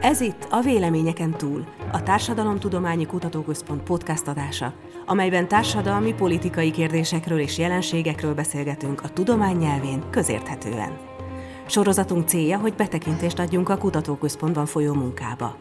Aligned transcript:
Ez 0.00 0.20
itt 0.20 0.46
a 0.50 0.60
Véleményeken 0.60 1.30
túl, 1.30 1.64
a 1.92 2.02
Társadalomtudományi 2.02 3.06
Kutatóközpont 3.06 3.82
podcast 3.82 4.26
adása, 4.26 4.74
amelyben 5.06 5.48
társadalmi, 5.48 6.14
politikai 6.14 6.70
kérdésekről 6.70 7.38
és 7.38 7.58
jelenségekről 7.58 8.34
beszélgetünk 8.34 9.02
a 9.02 9.08
tudomány 9.08 9.56
nyelvén 9.56 10.10
közérthetően. 10.10 10.98
Sorozatunk 11.66 12.28
célja, 12.28 12.58
hogy 12.58 12.74
betekintést 12.74 13.38
adjunk 13.38 13.68
a 13.68 13.78
kutatóközpontban 13.78 14.66
folyó 14.66 14.94
munkába. 14.94 15.60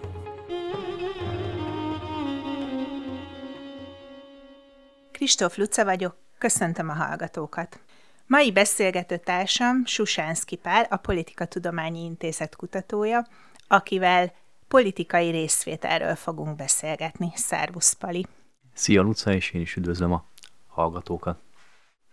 Kristóf 5.12 5.58
Luca 5.58 5.84
vagyok, 5.84 6.16
köszöntöm 6.38 6.90
a 6.90 6.94
hallgatókat. 6.94 7.80
Mai 8.28 8.52
beszélgető 8.52 9.18
társam 9.18 9.86
Susánszki 9.86 10.56
Pál, 10.56 10.88
a 10.90 10.98
Politika 10.98 11.46
Tudományi 11.46 12.04
Intézet 12.04 12.56
kutatója, 12.56 13.28
akivel 13.68 14.34
politikai 14.68 15.30
részvételről 15.30 16.16
fogunk 16.16 16.56
beszélgetni. 16.56 17.32
Szervusz, 17.36 17.94
Pali! 17.94 18.25
Szia, 18.74 19.02
Luca, 19.02 19.34
és 19.34 19.52
én 19.52 19.62
is 19.62 19.75
üdvözlöm 19.75 20.14
a 20.14 20.25
hallgatókat! 20.68 21.38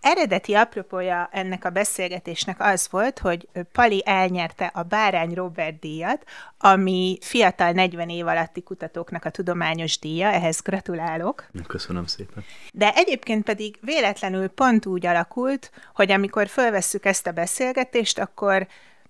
Eredeti 0.01 0.55
apropója 0.55 1.29
ennek 1.33 1.65
a 1.65 1.71
beszélgetésnek 1.71 2.61
az 2.61 2.89
volt, 2.91 3.19
hogy 3.19 3.49
Pali 3.73 4.03
elnyerte 4.07 4.67
a 4.67 4.83
Bárány 4.83 5.35
Robert 5.35 5.79
díjat, 5.79 6.25
ami 6.59 7.19
fiatal 7.21 7.73
40 7.73 8.09
év 8.09 8.27
alatti 8.27 8.63
kutatóknak 8.63 9.25
a 9.25 9.31
tudományos 9.31 9.99
díja, 9.99 10.29
ehhez 10.29 10.61
gratulálok. 10.61 11.47
Köszönöm 11.67 12.07
szépen. 12.07 12.45
De 12.73 12.93
egyébként 12.95 13.45
pedig 13.45 13.79
véletlenül 13.81 14.49
pont 14.49 14.87
úgy 14.87 15.07
alakult, 15.07 15.71
hogy 15.95 16.11
amikor 16.11 16.49
fölvesszük 16.49 17.05
ezt 17.05 17.27
a 17.27 17.33
beszélgetést, 17.33 18.19
akkor 18.19 18.67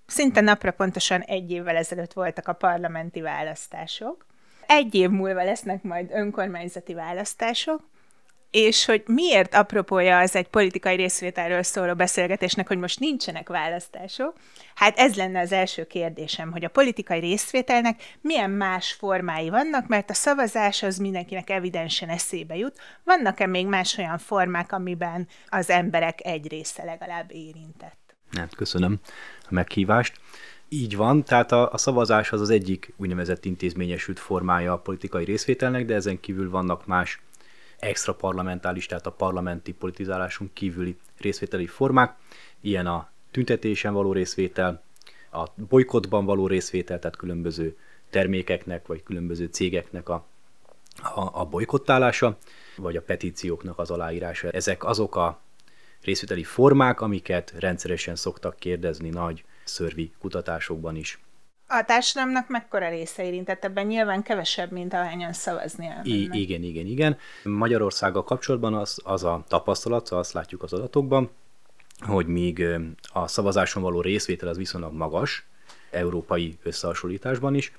szinte 0.06 0.40
napra 0.40 0.70
pontosan 0.70 1.20
egy 1.20 1.50
évvel 1.50 1.76
ezelőtt 1.76 2.12
voltak 2.12 2.48
a 2.48 2.52
parlamenti 2.52 3.20
választások. 3.20 4.26
Egy 4.66 4.94
év 4.94 5.08
múlva 5.08 5.44
lesznek 5.44 5.82
majd 5.82 6.10
önkormányzati 6.12 6.94
választások, 6.94 7.80
és 8.54 8.84
hogy 8.84 9.02
miért 9.06 9.54
apropója 9.54 10.18
az 10.18 10.36
egy 10.36 10.48
politikai 10.48 10.96
részvételről 10.96 11.62
szóló 11.62 11.94
beszélgetésnek, 11.94 12.68
hogy 12.68 12.78
most 12.78 13.00
nincsenek 13.00 13.48
választások, 13.48 14.36
hát 14.74 14.98
ez 14.98 15.14
lenne 15.14 15.40
az 15.40 15.52
első 15.52 15.86
kérdésem, 15.86 16.52
hogy 16.52 16.64
a 16.64 16.68
politikai 16.68 17.20
részvételnek 17.20 18.02
milyen 18.20 18.50
más 18.50 18.92
formái 18.92 19.50
vannak, 19.50 19.86
mert 19.86 20.10
a 20.10 20.14
szavazás 20.14 20.82
az 20.82 20.96
mindenkinek 20.96 21.50
evidensen 21.50 22.08
eszébe 22.08 22.56
jut. 22.56 22.78
Vannak-e 23.04 23.46
még 23.46 23.66
más 23.66 23.98
olyan 23.98 24.18
formák, 24.18 24.72
amiben 24.72 25.28
az 25.48 25.70
emberek 25.70 26.18
egy 26.26 26.48
része 26.48 26.84
legalább 26.84 27.30
érintett? 27.32 28.03
Hát, 28.36 28.54
köszönöm 28.54 29.00
a 29.42 29.48
meghívást. 29.48 30.20
Így 30.68 30.96
van, 30.96 31.24
tehát 31.24 31.52
a, 31.52 31.72
a 31.72 31.76
szavazás 31.76 32.32
az 32.32 32.40
az 32.40 32.50
egyik 32.50 32.92
úgynevezett 32.96 33.44
intézményesült 33.44 34.18
formája 34.18 34.72
a 34.72 34.78
politikai 34.78 35.24
részvételnek, 35.24 35.84
de 35.84 35.94
ezen 35.94 36.20
kívül 36.20 36.50
vannak 36.50 36.86
más 36.86 37.22
extra 37.78 38.14
parlamentális, 38.14 38.86
tehát 38.86 39.06
a 39.06 39.12
parlamenti 39.12 39.72
politizálásunk 39.72 40.54
kívüli 40.54 40.96
részvételi 41.18 41.66
formák, 41.66 42.16
ilyen 42.60 42.86
a 42.86 43.10
tüntetésen 43.30 43.92
való 43.92 44.12
részvétel, 44.12 44.82
a 45.30 45.44
bolykotban 45.68 46.24
való 46.24 46.46
részvétel, 46.46 46.98
tehát 46.98 47.16
különböző 47.16 47.76
termékeknek 48.10 48.86
vagy 48.86 49.02
különböző 49.02 49.46
cégeknek 49.46 50.08
a, 50.08 50.24
a, 51.02 51.40
a 51.40 51.44
bolykottálása, 51.44 52.38
vagy 52.76 52.96
a 52.96 53.02
petícióknak 53.02 53.78
az 53.78 53.90
aláírása. 53.90 54.50
Ezek 54.50 54.84
azok 54.84 55.16
a 55.16 55.40
részvételi 56.04 56.44
formák, 56.44 57.00
amiket 57.00 57.54
rendszeresen 57.58 58.16
szoktak 58.16 58.56
kérdezni 58.58 59.08
nagy 59.08 59.44
szörvi 59.64 60.12
kutatásokban 60.18 60.96
is. 60.96 61.18
A 61.66 61.84
társadalomnak 61.86 62.48
mekkora 62.48 62.88
része 62.88 63.24
érintett 63.24 63.64
ebben? 63.64 63.86
Nyilván 63.86 64.22
kevesebb, 64.22 64.70
mint 64.70 64.92
ahányan 64.92 65.32
szavazni. 65.32 65.88
I- 66.02 66.28
igen, 66.32 66.62
igen, 66.62 66.86
igen. 66.86 67.16
Magyarországgal 67.44 68.24
kapcsolatban 68.24 68.74
az, 68.74 69.00
az 69.04 69.24
a 69.24 69.44
tapasztalat, 69.48 70.08
azt 70.08 70.32
látjuk 70.32 70.62
az 70.62 70.72
adatokban, 70.72 71.30
hogy 72.00 72.26
míg 72.26 72.66
a 73.12 73.26
szavazáson 73.28 73.82
való 73.82 74.00
részvétel 74.00 74.48
az 74.48 74.56
viszonylag 74.56 74.92
magas, 74.92 75.46
európai 75.90 76.58
összehasonlításban 76.62 77.54
is, 77.54 77.72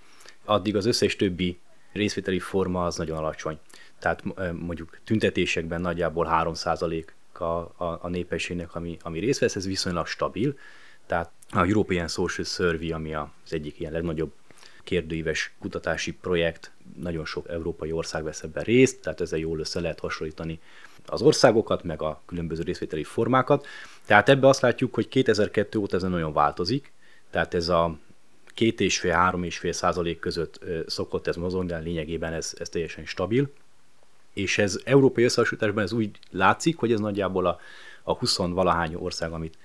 addig 0.46 0.76
az 0.76 0.86
összes 0.86 1.16
többi 1.16 1.60
részvételi 1.92 2.40
forma 2.40 2.86
az 2.86 2.96
nagyon 2.96 3.18
alacsony. 3.18 3.60
Tehát 4.00 4.24
mondjuk 4.54 5.00
tüntetésekben 5.04 5.82
nagyjából 5.82 6.28
3% 6.32 7.06
a, 7.40 7.58
a, 7.76 8.00
a 8.02 8.10
népességnek, 8.10 8.76
ami, 8.76 8.98
ami 9.02 9.20
részt 9.20 9.40
vesz, 9.40 9.56
ez 9.56 9.66
viszonylag 9.66 10.08
stabil, 10.08 10.58
tehát 11.06 11.32
a 11.50 11.66
European 11.66 12.08
Social 12.08 12.46
Survey, 12.46 12.92
ami 12.92 13.14
az 13.14 13.30
egyik 13.50 13.80
ilyen 13.80 13.92
legnagyobb 13.92 14.32
kérdőíves 14.84 15.54
kutatási 15.60 16.14
projekt, 16.14 16.72
nagyon 17.02 17.26
sok 17.26 17.50
európai 17.50 17.92
ország 17.92 18.24
vesz 18.24 18.44
ebben 18.44 18.64
részt, 18.64 19.02
tehát 19.02 19.22
ezzel 19.22 19.40
jól 19.40 19.60
össze 19.60 19.80
lehet 19.80 20.00
hasonlítani 20.00 20.60
az 21.06 21.22
országokat, 21.22 21.84
meg 21.84 22.02
a 22.02 22.22
különböző 22.26 22.64
részvételi 22.64 23.04
formákat. 23.04 23.68
Tehát 24.06 24.30
ebbe 24.30 24.48
azt 24.48 24.62
látjuk, 24.62 24.94
hogy 24.94 25.08
2002 25.08 25.76
óta 25.76 25.96
ez 25.96 26.02
nagyon 26.02 26.34
változik, 26.34 26.92
tehát 27.30 27.54
ez 27.54 27.70
a 27.70 27.98
két 28.54 28.80
és 28.80 29.00
fél, 29.00 29.12
három 29.12 29.44
és 29.44 29.58
fél 29.58 29.72
százalék 29.72 30.20
között 30.20 30.60
szokott 30.88 31.28
ez 31.28 31.36
mozogni, 31.36 31.68
de 31.68 31.78
lényegében 31.78 32.34
ez, 32.34 32.54
ez 32.60 32.70
teljesen 32.70 33.06
stabil. 33.06 33.52
És 34.36 34.58
ez 34.58 34.80
európai 34.84 35.24
összehasonlításban 35.24 35.84
ez 35.84 35.92
úgy 35.92 36.10
látszik, 36.32 36.78
hogy 36.78 36.92
ez 36.92 37.00
nagyjából 37.00 37.46
a, 37.46 37.60
a 38.04 38.14
20 38.14 38.38
valahány 38.38 38.94
ország, 38.96 39.32
amit 39.32 39.58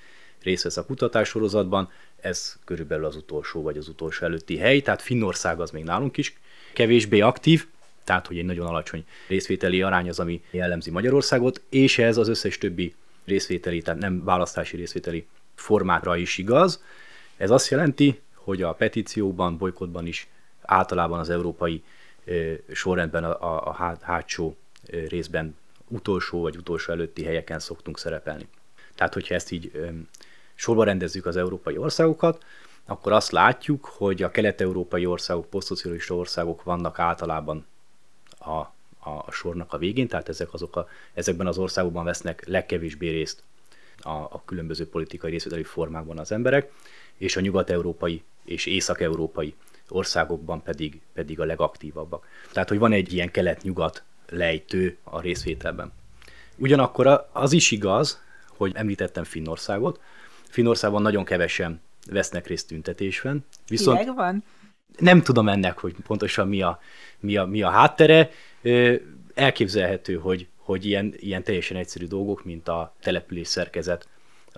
részt 0.43 0.63
vesz 0.63 0.77
a 0.77 0.87
kutatássorozatban, 0.87 1.91
ez 2.21 2.57
körülbelül 2.65 3.05
az 3.05 3.17
utolsó 3.17 3.63
vagy 3.63 3.77
az 3.77 3.89
utolsó 3.89 4.25
előtti 4.25 4.57
hely, 4.57 4.81
tehát 4.81 5.03
Finnország 5.03 5.61
az 5.61 5.71
még 5.71 5.85
nálunk 5.85 6.17
is 6.17 6.39
kevésbé 6.73 7.21
aktív, 7.21 7.67
tehát 8.05 8.27
hogy 8.27 8.39
egy 8.39 8.45
nagyon 8.45 8.67
alacsony 8.67 9.05
részvételi 9.29 9.83
arány 9.83 10.09
az, 10.09 10.21
ami 10.21 10.43
jellemzi 10.51 10.91
Magyarországot, 10.91 11.63
és 11.69 11.99
ez 11.99 12.17
az 12.17 12.29
összes 12.29 12.59
többi 12.59 12.95
részvételi, 13.25 13.83
tehát 13.83 14.01
nem 14.01 14.25
választási 14.25 14.77
részvételi 14.77 15.27
formátra 15.55 16.17
is 16.17 16.39
igaz. 16.39 16.83
Ez 17.37 17.51
azt 17.51 17.71
jelenti, 17.71 18.21
hogy 18.35 18.63
a 18.63 18.73
petíciókban, 18.73 19.59
bolykotban 19.59 20.07
is 20.07 20.29
általában 20.63 21.19
az 21.19 21.31
európai 21.31 21.83
sorrendben 22.73 23.25
a, 23.25 23.69
a, 23.69 23.97
hátsó 24.01 24.57
részben 25.09 25.57
utolsó 25.89 26.41
vagy 26.41 26.57
utolsó 26.57 26.93
előtti 26.93 27.25
helyeken 27.25 27.59
szoktunk 27.59 27.99
szerepelni. 27.99 28.49
Tehát, 28.95 29.15
hogyha 29.15 29.35
ezt 29.35 29.51
így 29.51 29.73
sorba 30.55 30.85
rendezzük 30.85 31.27
az 31.27 31.37
európai 31.37 31.77
országokat, 31.77 32.45
akkor 32.85 33.13
azt 33.13 33.31
látjuk, 33.31 33.85
hogy 33.85 34.23
a 34.23 34.31
kelet-európai 34.31 35.07
országok, 35.07 35.51
posztszocialista 35.51 36.15
országok 36.15 36.63
vannak 36.63 36.99
általában 36.99 37.67
a, 38.39 38.51
a, 38.51 38.71
a 39.27 39.31
sornak 39.31 39.73
a 39.73 39.79
végén, 39.79 40.09
tehát 40.09 40.29
ezek 40.29 40.53
azok 40.53 40.77
a, 40.77 40.89
ezekben 41.15 41.47
az 41.47 41.59
országokban 41.59 42.05
vesznek 42.05 42.47
legkevésbé 42.47 43.11
részt 43.11 43.43
a, 43.99 44.11
a 44.11 44.43
különböző 44.45 44.89
politikai 44.89 45.31
részvételi 45.31 45.63
formákban 45.63 46.19
az 46.19 46.33
emberek, 46.33 46.73
és 47.17 47.37
a 47.37 47.41
nyugat-európai 47.41 48.23
és 48.45 48.67
észak-európai 48.67 49.55
országokban 49.91 50.63
pedig, 50.63 51.01
pedig 51.15 51.41
a 51.41 51.45
legaktívabbak. 51.45 52.27
Tehát, 52.53 52.69
hogy 52.69 52.79
van 52.79 52.93
egy 52.93 53.13
ilyen 53.13 53.31
kelet-nyugat 53.31 54.03
lejtő 54.29 54.97
a 55.03 55.21
részvételben. 55.21 55.93
Ugyanakkor 56.57 57.29
az 57.33 57.53
is 57.53 57.71
igaz, 57.71 58.23
hogy 58.57 58.73
említettem 58.75 59.25
Finnországot, 59.25 60.01
Finnországban 60.49 61.03
nagyon 61.03 61.25
kevesen 61.25 61.81
vesznek 62.11 62.47
részt 62.47 62.69
tüntetésben. 62.69 63.45
Viszont 63.69 63.99
Hideg 63.99 64.15
van? 64.15 64.45
Nem 64.99 65.23
tudom 65.23 65.49
ennek, 65.49 65.79
hogy 65.79 65.95
pontosan 66.07 66.49
mi 66.49 66.63
a, 66.63 66.81
mi 67.21 67.37
a, 67.37 67.45
mi 67.45 67.63
a 67.63 67.71
háttere. 67.71 68.31
Elképzelhető, 69.35 70.15
hogy, 70.15 70.49
hogy 70.57 70.85
ilyen, 70.85 71.15
ilyen 71.17 71.43
teljesen 71.43 71.77
egyszerű 71.77 72.07
dolgok, 72.07 72.45
mint 72.45 72.69
a 72.69 72.95
település 73.01 73.49
szerkezet, 73.49 74.09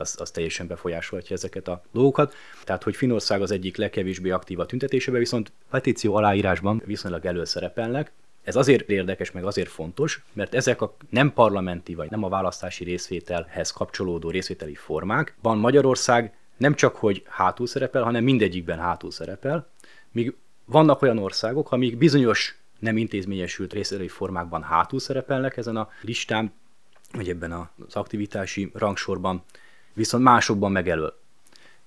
az, 0.03 0.17
az 0.19 0.31
teljesen 0.31 0.67
befolyásolhatja 0.67 1.37
ezeket 1.37 1.69
a 1.69 1.83
dolgokat. 1.93 2.35
Tehát, 2.65 2.83
hogy 2.83 2.97
Finország 2.97 3.43
az 3.43 3.51
egyik 3.51 3.77
legkevésbé 3.77 4.31
aktív 4.31 4.61
a 4.61 4.67
tüntetésében, 4.67 5.21
viszont 5.21 5.53
petíció 5.71 6.15
aláírásban 6.15 6.83
viszonylag 6.85 7.27
előszerepelnek, 7.27 8.13
ez 8.43 8.57
azért 8.57 8.91
érdekes, 8.91 9.31
meg 9.31 9.45
azért 9.45 9.69
fontos, 9.69 10.23
mert 10.33 10.55
ezek 10.55 10.83
a 10.83 10.97
nem 11.11 11.33
parlamenti 11.33 11.95
vagy 11.95 12.11
nem 12.11 12.25
a 12.25 12.29
választási 12.29 12.85
részvételhez 12.85 13.71
kapcsolódó 13.71 14.31
részvételi 14.31 14.75
formák, 14.75 15.37
van 15.43 15.59
Magyarország 15.59 16.35
nem 16.57 16.75
csak, 16.75 16.97
hogy 16.97 17.23
hátul 17.29 17.67
szerepel, 17.67 18.03
hanem 18.03 18.25
mindegyikben 18.25 18.79
hátul 18.79 19.11
szerepel, 19.11 19.69
míg 20.11 20.35
vannak 20.65 21.03
olyan 21.03 21.19
országok, 21.19 21.73
amik 21.73 21.97
bizonyos 21.97 22.59
nem 22.79 22.97
intézményesült 22.97 23.73
részvételi 23.73 24.09
formákban 24.09 24.63
hátul 24.63 25.01
szerepelnek 25.01 25.57
ezen 25.57 25.77
a 25.77 25.89
listán, 26.01 26.53
vagy 27.13 27.29
ebben 27.29 27.53
az 27.53 27.95
aktivitási 27.95 28.71
rangsorban, 28.75 29.45
viszont 29.93 30.25
másokban 30.25 30.73
megelől. 30.73 31.21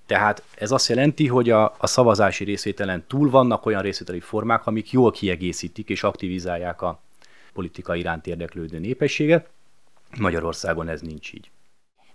Tehát 0.06 0.44
ez 0.56 0.72
azt 0.72 0.90
jelenti, 0.90 1.28
hogy 1.28 1.50
a, 1.50 1.76
a 1.78 1.88
szavazási 1.88 2.44
részvételen 2.44 3.04
túl 3.08 3.30
vannak 3.30 3.66
olyan 3.66 3.82
részvételi 3.82 4.20
formák, 4.20 4.66
amik 4.66 4.92
jól 4.92 5.12
kiegészítik 5.12 5.90
és 5.90 6.04
aktivizálják 6.04 6.82
a 6.82 7.02
politika 7.54 7.96
iránt 7.96 8.28
érdeklődő 8.28 8.80
népességet. 8.80 9.50
Magyarországon 10.18 10.88
ez 10.88 11.02
nincs 11.02 11.34
így. 11.34 11.50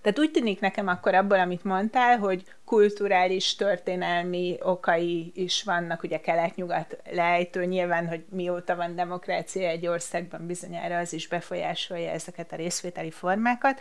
Tehát 0.02 0.18
úgy 0.18 0.30
tűnik 0.30 0.60
nekem 0.60 0.88
akkor 0.88 1.14
abból, 1.14 1.38
amit 1.38 1.64
mondtál, 1.64 2.18
hogy 2.18 2.44
kulturális, 2.64 3.54
történelmi 3.54 4.56
okai 4.62 5.32
is 5.34 5.62
vannak, 5.62 6.02
ugye 6.02 6.20
kelet-nyugat 6.20 6.96
lejtő, 7.10 7.64
nyilván, 7.64 8.08
hogy 8.08 8.24
mióta 8.28 8.76
van 8.76 8.94
demokrácia 8.94 9.68
egy 9.68 9.86
országban 9.86 10.46
bizonyára 10.46 10.98
az 10.98 11.12
is 11.12 11.28
befolyásolja 11.28 12.10
ezeket 12.10 12.52
a 12.52 12.56
részvételi 12.56 13.10
formákat. 13.10 13.80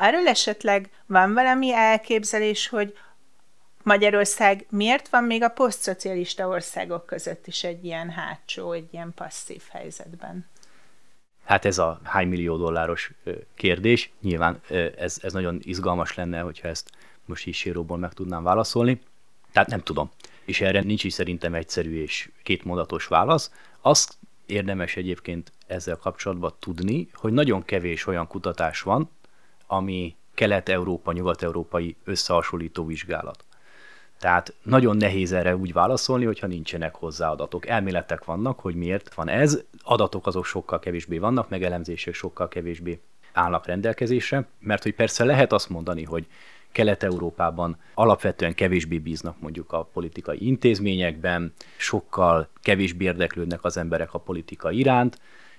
Arról 0.00 0.26
esetleg 0.26 0.90
van 1.06 1.34
valami 1.34 1.72
elképzelés, 1.72 2.68
hogy 2.68 2.96
Magyarország 3.82 4.66
miért 4.70 5.08
van 5.08 5.24
még 5.24 5.42
a 5.42 5.48
posztszocialista 5.48 6.48
országok 6.48 7.06
között 7.06 7.46
is 7.46 7.64
egy 7.64 7.84
ilyen 7.84 8.10
hátsó, 8.10 8.72
egy 8.72 8.88
ilyen 8.90 9.12
passzív 9.14 9.62
helyzetben? 9.70 10.46
Hát 11.44 11.64
ez 11.64 11.78
a 11.78 12.00
hány 12.02 12.28
millió 12.28 12.56
dolláros 12.56 13.12
kérdés. 13.54 14.10
Nyilván 14.20 14.60
ez, 14.98 15.18
ez 15.22 15.32
nagyon 15.32 15.58
izgalmas 15.62 16.14
lenne, 16.14 16.40
hogyha 16.40 16.68
ezt 16.68 16.90
most 17.24 17.46
is 17.46 17.56
síróból 17.56 17.98
meg 17.98 18.12
tudnám 18.12 18.42
válaszolni. 18.42 19.00
Tehát 19.52 19.68
nem 19.68 19.80
tudom. 19.80 20.10
És 20.44 20.60
erre 20.60 20.80
nincs 20.80 21.04
is 21.04 21.12
szerintem 21.12 21.54
egyszerű 21.54 22.02
és 22.02 22.30
kétmondatos 22.42 23.06
válasz. 23.06 23.52
Azt 23.80 24.18
érdemes 24.46 24.96
egyébként 24.96 25.52
ezzel 25.66 25.96
kapcsolatban 25.96 26.54
tudni, 26.58 27.08
hogy 27.12 27.32
nagyon 27.32 27.64
kevés 27.64 28.06
olyan 28.06 28.26
kutatás 28.26 28.80
van, 28.80 29.10
ami 29.68 30.16
kelet-európa, 30.34 31.12
nyugat-európai 31.12 31.96
összehasonlító 32.04 32.86
vizsgálat. 32.86 33.44
Tehát 34.18 34.54
nagyon 34.62 34.96
nehéz 34.96 35.32
erre 35.32 35.56
úgy 35.56 35.72
válaszolni, 35.72 36.24
hogyha 36.24 36.46
nincsenek 36.46 36.94
hozzá 36.94 37.30
adatok. 37.30 37.66
Elméletek 37.66 38.24
vannak, 38.24 38.60
hogy 38.60 38.74
miért 38.74 39.14
van 39.14 39.28
ez, 39.28 39.62
adatok 39.82 40.26
azok 40.26 40.44
sokkal 40.44 40.78
kevésbé 40.78 41.18
vannak, 41.18 41.48
meg 41.48 41.84
sokkal 42.12 42.48
kevésbé 42.48 43.00
állnak 43.32 43.66
rendelkezésre, 43.66 44.46
mert 44.58 44.82
hogy 44.82 44.94
persze 44.94 45.24
lehet 45.24 45.52
azt 45.52 45.68
mondani, 45.68 46.04
hogy 46.04 46.26
Kelet-Európában 46.72 47.76
alapvetően 47.94 48.54
kevésbé 48.54 48.98
bíznak 48.98 49.40
mondjuk 49.40 49.72
a 49.72 49.82
politikai 49.92 50.46
intézményekben, 50.46 51.52
sokkal 51.76 52.48
kevésbé 52.62 53.04
érdeklődnek 53.04 53.64
az 53.64 53.76
emberek 53.76 54.14
a 54.14 54.18
politika 54.18 54.70
iránt, 54.70 55.18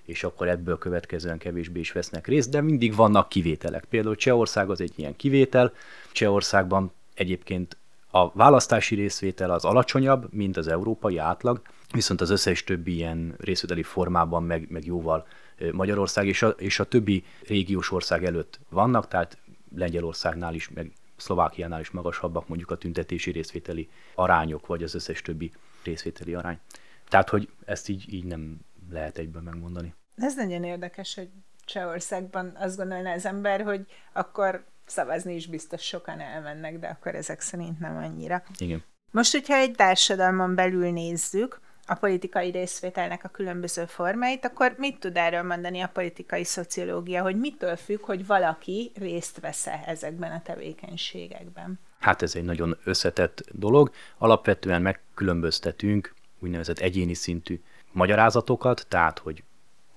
és 0.09 0.23
akkor 0.23 0.47
ebből 0.47 0.77
következően 0.77 1.37
kevésbé 1.37 1.79
is 1.79 1.91
vesznek 1.91 2.27
részt, 2.27 2.49
de 2.49 2.61
mindig 2.61 2.95
vannak 2.95 3.29
kivételek. 3.29 3.85
Például 3.85 4.15
Csehország 4.15 4.69
az 4.69 4.81
egy 4.81 4.93
ilyen 4.95 5.15
kivétel. 5.15 5.73
Csehországban 6.11 6.91
egyébként 7.13 7.77
a 8.11 8.31
választási 8.31 8.95
részvétel 8.95 9.51
az 9.51 9.65
alacsonyabb, 9.65 10.33
mint 10.33 10.57
az 10.57 10.67
európai 10.67 11.17
átlag, 11.17 11.61
viszont 11.93 12.21
az 12.21 12.29
összes 12.29 12.63
többi 12.63 12.93
ilyen 12.93 13.35
részvételi 13.37 13.83
formában 13.83 14.43
meg, 14.43 14.67
meg 14.69 14.85
jóval 14.85 15.27
Magyarország 15.71 16.27
és 16.27 16.41
a, 16.41 16.47
és 16.47 16.79
a 16.79 16.83
többi 16.83 17.23
régiós 17.47 17.91
ország 17.91 18.25
előtt 18.25 18.59
vannak, 18.69 19.07
tehát 19.07 19.37
Lengyelországnál 19.75 20.53
is, 20.53 20.69
meg 20.69 20.91
Szlovákiánál 21.15 21.79
is 21.79 21.89
magasabbak 21.89 22.47
mondjuk 22.47 22.71
a 22.71 22.77
tüntetési 22.77 23.31
részvételi 23.31 23.89
arányok, 24.15 24.67
vagy 24.67 24.83
az 24.83 24.95
összes 24.95 25.21
többi 25.21 25.51
részvételi 25.83 26.33
arány. 26.33 26.59
Tehát, 27.07 27.29
hogy 27.29 27.49
ezt 27.65 27.89
így, 27.89 28.13
így 28.13 28.25
nem 28.25 28.59
lehet 28.91 29.17
egyből 29.17 29.41
megmondani. 29.41 29.93
Ez 30.19 30.35
nagyon 30.35 30.63
érdekes, 30.63 31.15
hogy 31.15 31.29
Csehországban 31.65 32.55
azt 32.59 32.77
gondolná 32.77 33.13
az 33.13 33.25
ember, 33.25 33.61
hogy 33.61 33.85
akkor 34.13 34.65
szavazni 34.85 35.35
is 35.35 35.47
biztos 35.47 35.81
sokan 35.81 36.19
elmennek, 36.19 36.79
de 36.79 36.87
akkor 36.87 37.15
ezek 37.15 37.41
szerint 37.41 37.79
nem 37.79 37.97
annyira. 37.97 38.43
Igen. 38.57 38.83
Most, 39.11 39.31
hogyha 39.31 39.55
egy 39.55 39.71
társadalmon 39.71 40.55
belül 40.55 40.91
nézzük, 40.91 41.59
a 41.89 41.95
politikai 41.95 42.51
részvételnek 42.51 43.23
a 43.23 43.29
különböző 43.29 43.85
formáit, 43.85 44.45
akkor 44.45 44.75
mit 44.77 44.99
tud 44.99 45.17
erről 45.17 45.43
mondani 45.43 45.81
a 45.81 45.87
politikai 45.87 46.43
szociológia, 46.43 47.21
hogy 47.21 47.39
mitől 47.39 47.75
függ, 47.75 48.05
hogy 48.05 48.25
valaki 48.25 48.91
részt 48.95 49.39
vesz-e 49.39 49.83
ezekben 49.85 50.31
a 50.31 50.41
tevékenységekben? 50.41 51.79
Hát 51.99 52.21
ez 52.21 52.35
egy 52.35 52.43
nagyon 52.43 52.77
összetett 52.83 53.43
dolog. 53.51 53.91
Alapvetően 54.17 54.81
megkülönböztetünk 54.81 56.13
úgynevezett 56.39 56.79
egyéni 56.79 57.13
szintű 57.13 57.61
magyarázatokat, 57.91 58.85
tehát 58.87 59.19
hogy 59.19 59.43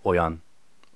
olyan 0.03 0.43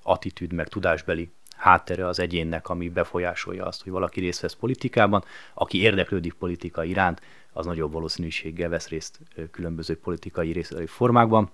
attitűd 0.02 0.52
meg 0.52 0.68
tudásbeli 0.68 1.30
háttere 1.56 2.06
az 2.06 2.18
egyénnek, 2.18 2.68
ami 2.68 2.88
befolyásolja 2.88 3.64
azt, 3.64 3.82
hogy 3.82 3.92
valaki 3.92 4.20
részt 4.20 4.40
vesz 4.40 4.54
politikában. 4.54 5.24
Aki 5.54 5.80
érdeklődik 5.80 6.32
politika 6.32 6.84
iránt, 6.84 7.20
az 7.52 7.66
nagyobb 7.66 7.92
valószínűséggel 7.92 8.68
vesz 8.68 8.88
részt 8.88 9.18
különböző 9.50 9.98
politikai 9.98 10.52
részvételi 10.52 10.86
formákban. 10.86 11.50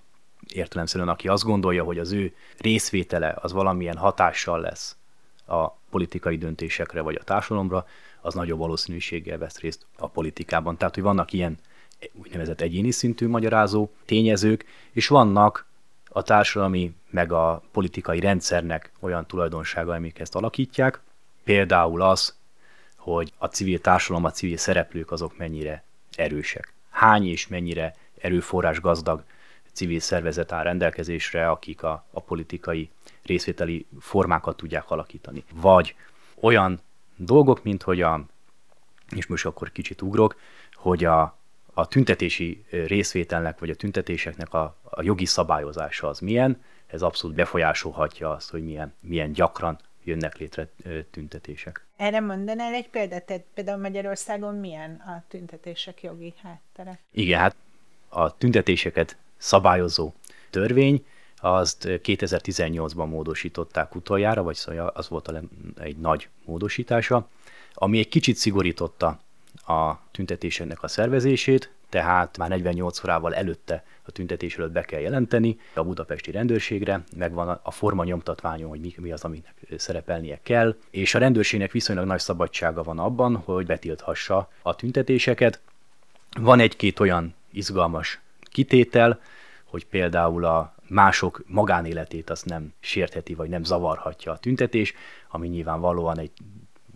Értelemszerűen, 0.47 1.09
aki 1.09 1.27
azt 1.27 1.43
gondolja, 1.43 1.83
hogy 1.83 1.99
az 1.99 2.11
ő 2.11 2.33
részvétele 2.57 3.35
az 3.41 3.51
valamilyen 3.51 3.97
hatással 3.97 4.59
lesz 4.59 4.95
a 5.45 5.69
politikai 5.69 6.37
döntésekre 6.37 7.01
vagy 7.01 7.15
a 7.15 7.23
társadalomra, 7.23 7.85
az 8.21 8.33
nagyobb 8.33 8.59
valószínűséggel 8.59 9.37
vesz 9.37 9.59
részt 9.59 9.85
a 9.97 10.07
politikában. 10.07 10.77
Tehát, 10.77 10.93
hogy 10.93 11.03
vannak 11.03 11.33
ilyen 11.33 11.57
úgynevezett 12.13 12.61
egyéni 12.61 12.91
szintű 12.91 13.27
magyarázó 13.27 13.89
tényezők, 14.05 14.65
és 14.91 15.07
vannak 15.07 15.65
a 16.13 16.21
társadalmi 16.21 16.93
meg 17.09 17.31
a 17.31 17.61
politikai 17.71 18.19
rendszernek 18.19 18.91
olyan 18.99 19.25
tulajdonsága, 19.25 19.93
amik 19.93 20.19
ezt 20.19 20.35
alakítják. 20.35 20.99
Például 21.43 22.01
az, 22.01 22.35
hogy 22.95 23.33
a 23.37 23.45
civil 23.45 23.79
társadalom, 23.79 24.25
a 24.25 24.31
civil 24.31 24.57
szereplők 24.57 25.11
azok 25.11 25.37
mennyire 25.37 25.83
erősek. 26.15 26.73
Hány 26.89 27.27
és 27.27 27.47
mennyire 27.47 27.95
erőforrás 28.17 28.79
gazdag 28.79 29.23
civil 29.73 29.99
szervezet 29.99 30.51
áll 30.51 30.63
rendelkezésre, 30.63 31.49
akik 31.49 31.83
a, 31.83 32.05
a 32.11 32.19
politikai 32.19 32.89
részvételi 33.23 33.85
formákat 33.99 34.57
tudják 34.57 34.91
alakítani. 34.91 35.43
Vagy 35.53 35.95
olyan 36.39 36.79
dolgok, 37.15 37.63
mint 37.63 37.83
hogy 37.83 38.01
a, 38.01 38.25
és 39.09 39.25
most 39.25 39.45
akkor 39.45 39.71
kicsit 39.71 40.01
ugrok, 40.01 40.35
hogy 40.73 41.05
a, 41.05 41.37
a 41.73 41.87
tüntetési 41.87 42.65
részvételnek, 42.69 43.59
vagy 43.59 43.69
a 43.69 43.75
tüntetéseknek 43.75 44.53
a, 44.53 44.77
a 44.83 45.01
jogi 45.01 45.25
szabályozása 45.25 46.07
az 46.07 46.19
milyen, 46.19 46.61
ez 46.87 47.01
abszolút 47.01 47.35
befolyásolhatja 47.35 48.29
azt, 48.29 48.49
hogy 48.49 48.63
milyen, 48.63 48.93
milyen 48.99 49.31
gyakran 49.31 49.79
jönnek 50.03 50.37
létre 50.37 50.69
tüntetések. 51.11 51.85
Erre 51.97 52.19
mondanál 52.19 52.73
egy 52.73 52.89
példát? 52.89 53.25
Tehát 53.25 53.43
például 53.53 53.81
Magyarországon 53.81 54.55
milyen 54.55 54.91
a 54.91 55.23
tüntetések 55.27 56.03
jogi 56.03 56.33
háttere? 56.43 56.99
Igen, 57.11 57.39
hát 57.39 57.55
a 58.09 58.37
tüntetéseket 58.37 59.17
szabályozó 59.37 60.13
törvény, 60.49 61.05
azt 61.37 61.83
2018-ban 61.87 63.09
módosították 63.09 63.95
utoljára, 63.95 64.43
vagy 64.43 64.55
szóval 64.55 64.87
az 64.87 65.09
volt 65.09 65.27
a, 65.27 65.41
egy 65.79 65.97
nagy 65.97 66.27
módosítása, 66.45 67.27
ami 67.73 67.99
egy 67.99 68.07
kicsit 68.07 68.35
szigorította 68.35 69.19
a 69.67 69.99
tüntetéseknek 70.11 70.83
a 70.83 70.87
szervezését, 70.87 71.71
tehát 71.89 72.37
már 72.37 72.49
48 72.49 73.03
órával 73.03 73.35
előtte 73.35 73.83
a 74.01 74.11
tüntetés 74.11 74.57
előtt 74.57 74.71
be 74.71 74.81
kell 74.81 74.99
jelenteni 74.99 75.59
a 75.73 75.83
budapesti 75.83 76.31
rendőrségre, 76.31 77.03
megvan 77.15 77.59
a 77.63 77.71
forma 77.71 78.03
nyomtatványon, 78.03 78.69
hogy 78.69 78.79
mi, 78.79 78.93
mi 78.97 79.11
az, 79.11 79.23
aminek 79.23 79.53
szerepelnie 79.77 80.39
kell, 80.43 80.75
és 80.89 81.15
a 81.15 81.19
rendőrségnek 81.19 81.71
viszonylag 81.71 82.05
nagy 82.05 82.19
szabadsága 82.19 82.83
van 82.83 82.99
abban, 82.99 83.35
hogy 83.35 83.65
betilthassa 83.65 84.49
a 84.61 84.75
tüntetéseket. 84.75 85.61
Van 86.39 86.59
egy-két 86.59 86.99
olyan 86.99 87.33
izgalmas 87.51 88.21
kitétel, 88.41 89.19
hogy 89.63 89.85
például 89.85 90.45
a 90.45 90.75
mások 90.87 91.43
magánéletét 91.47 92.29
azt 92.29 92.45
nem 92.45 92.73
sértheti, 92.79 93.33
vagy 93.33 93.49
nem 93.49 93.63
zavarhatja 93.63 94.31
a 94.31 94.37
tüntetés, 94.37 94.93
ami 95.29 95.47
nyilvánvalóan 95.47 96.19
egy 96.19 96.31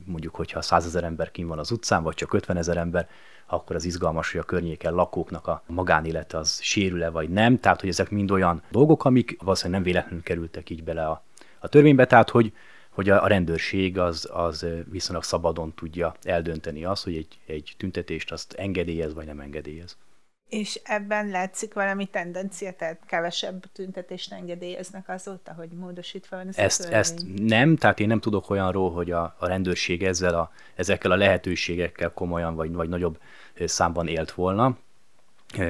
mondjuk, 0.07 0.35
hogyha 0.35 0.61
százezer 0.61 1.03
ember 1.03 1.31
kim 1.31 1.47
van 1.47 1.59
az 1.59 1.71
utcán, 1.71 2.03
vagy 2.03 2.13
csak 2.15 2.33
50 2.33 2.57
ezer 2.57 2.77
ember, 2.77 3.09
akkor 3.45 3.75
az 3.75 3.85
izgalmas, 3.85 4.31
hogy 4.31 4.41
a 4.41 4.43
környéken 4.43 4.93
lakóknak 4.93 5.47
a 5.47 5.63
magánélete 5.67 6.37
az 6.37 6.61
sérül-e 6.61 7.09
vagy 7.09 7.29
nem. 7.29 7.59
Tehát, 7.59 7.79
hogy 7.79 7.89
ezek 7.89 8.09
mind 8.09 8.31
olyan 8.31 8.61
dolgok, 8.71 9.05
amik 9.05 9.37
valószínűleg 9.39 9.81
nem 9.81 9.91
véletlenül 9.91 10.23
kerültek 10.23 10.69
így 10.69 10.83
bele 10.83 11.07
a, 11.07 11.23
a 11.59 11.67
törvénybe, 11.67 12.05
tehát, 12.05 12.29
hogy 12.29 12.53
hogy 12.97 13.09
a 13.09 13.27
rendőrség 13.27 13.97
az, 13.97 14.29
az 14.33 14.65
viszonylag 14.89 15.23
szabadon 15.23 15.73
tudja 15.73 16.13
eldönteni 16.23 16.85
azt, 16.85 17.03
hogy 17.03 17.15
egy, 17.15 17.39
egy 17.45 17.73
tüntetést 17.77 18.31
azt 18.31 18.53
engedélyez 18.53 19.13
vagy 19.13 19.25
nem 19.25 19.39
engedélyez. 19.39 19.97
És 20.49 20.79
ebben 20.83 21.29
látszik 21.29 21.73
valami 21.73 22.05
tendencia, 22.05 22.73
tehát 22.73 22.99
kevesebb 23.05 23.63
tüntetést 23.73 24.33
engedélyeznek 24.33 25.09
azóta, 25.09 25.53
hogy 25.53 25.69
módosítva 25.69 26.35
van 26.35 26.47
ez 26.47 26.57
ezt, 26.57 26.85
a 26.85 26.93
ezt 26.93 27.21
nem, 27.35 27.75
tehát 27.75 27.99
én 27.99 28.07
nem 28.07 28.19
tudok 28.19 28.49
olyanról, 28.49 28.91
hogy 28.91 29.11
a, 29.11 29.35
a 29.39 29.47
rendőrség 29.47 30.03
ezzel 30.03 30.33
a, 30.33 30.51
ezekkel 30.75 31.11
a 31.11 31.15
lehetőségekkel 31.15 32.11
komolyan 32.13 32.55
vagy, 32.55 32.71
vagy 32.71 32.89
nagyobb 32.89 33.19
számban 33.65 34.07
élt 34.07 34.31
volna. 34.31 34.77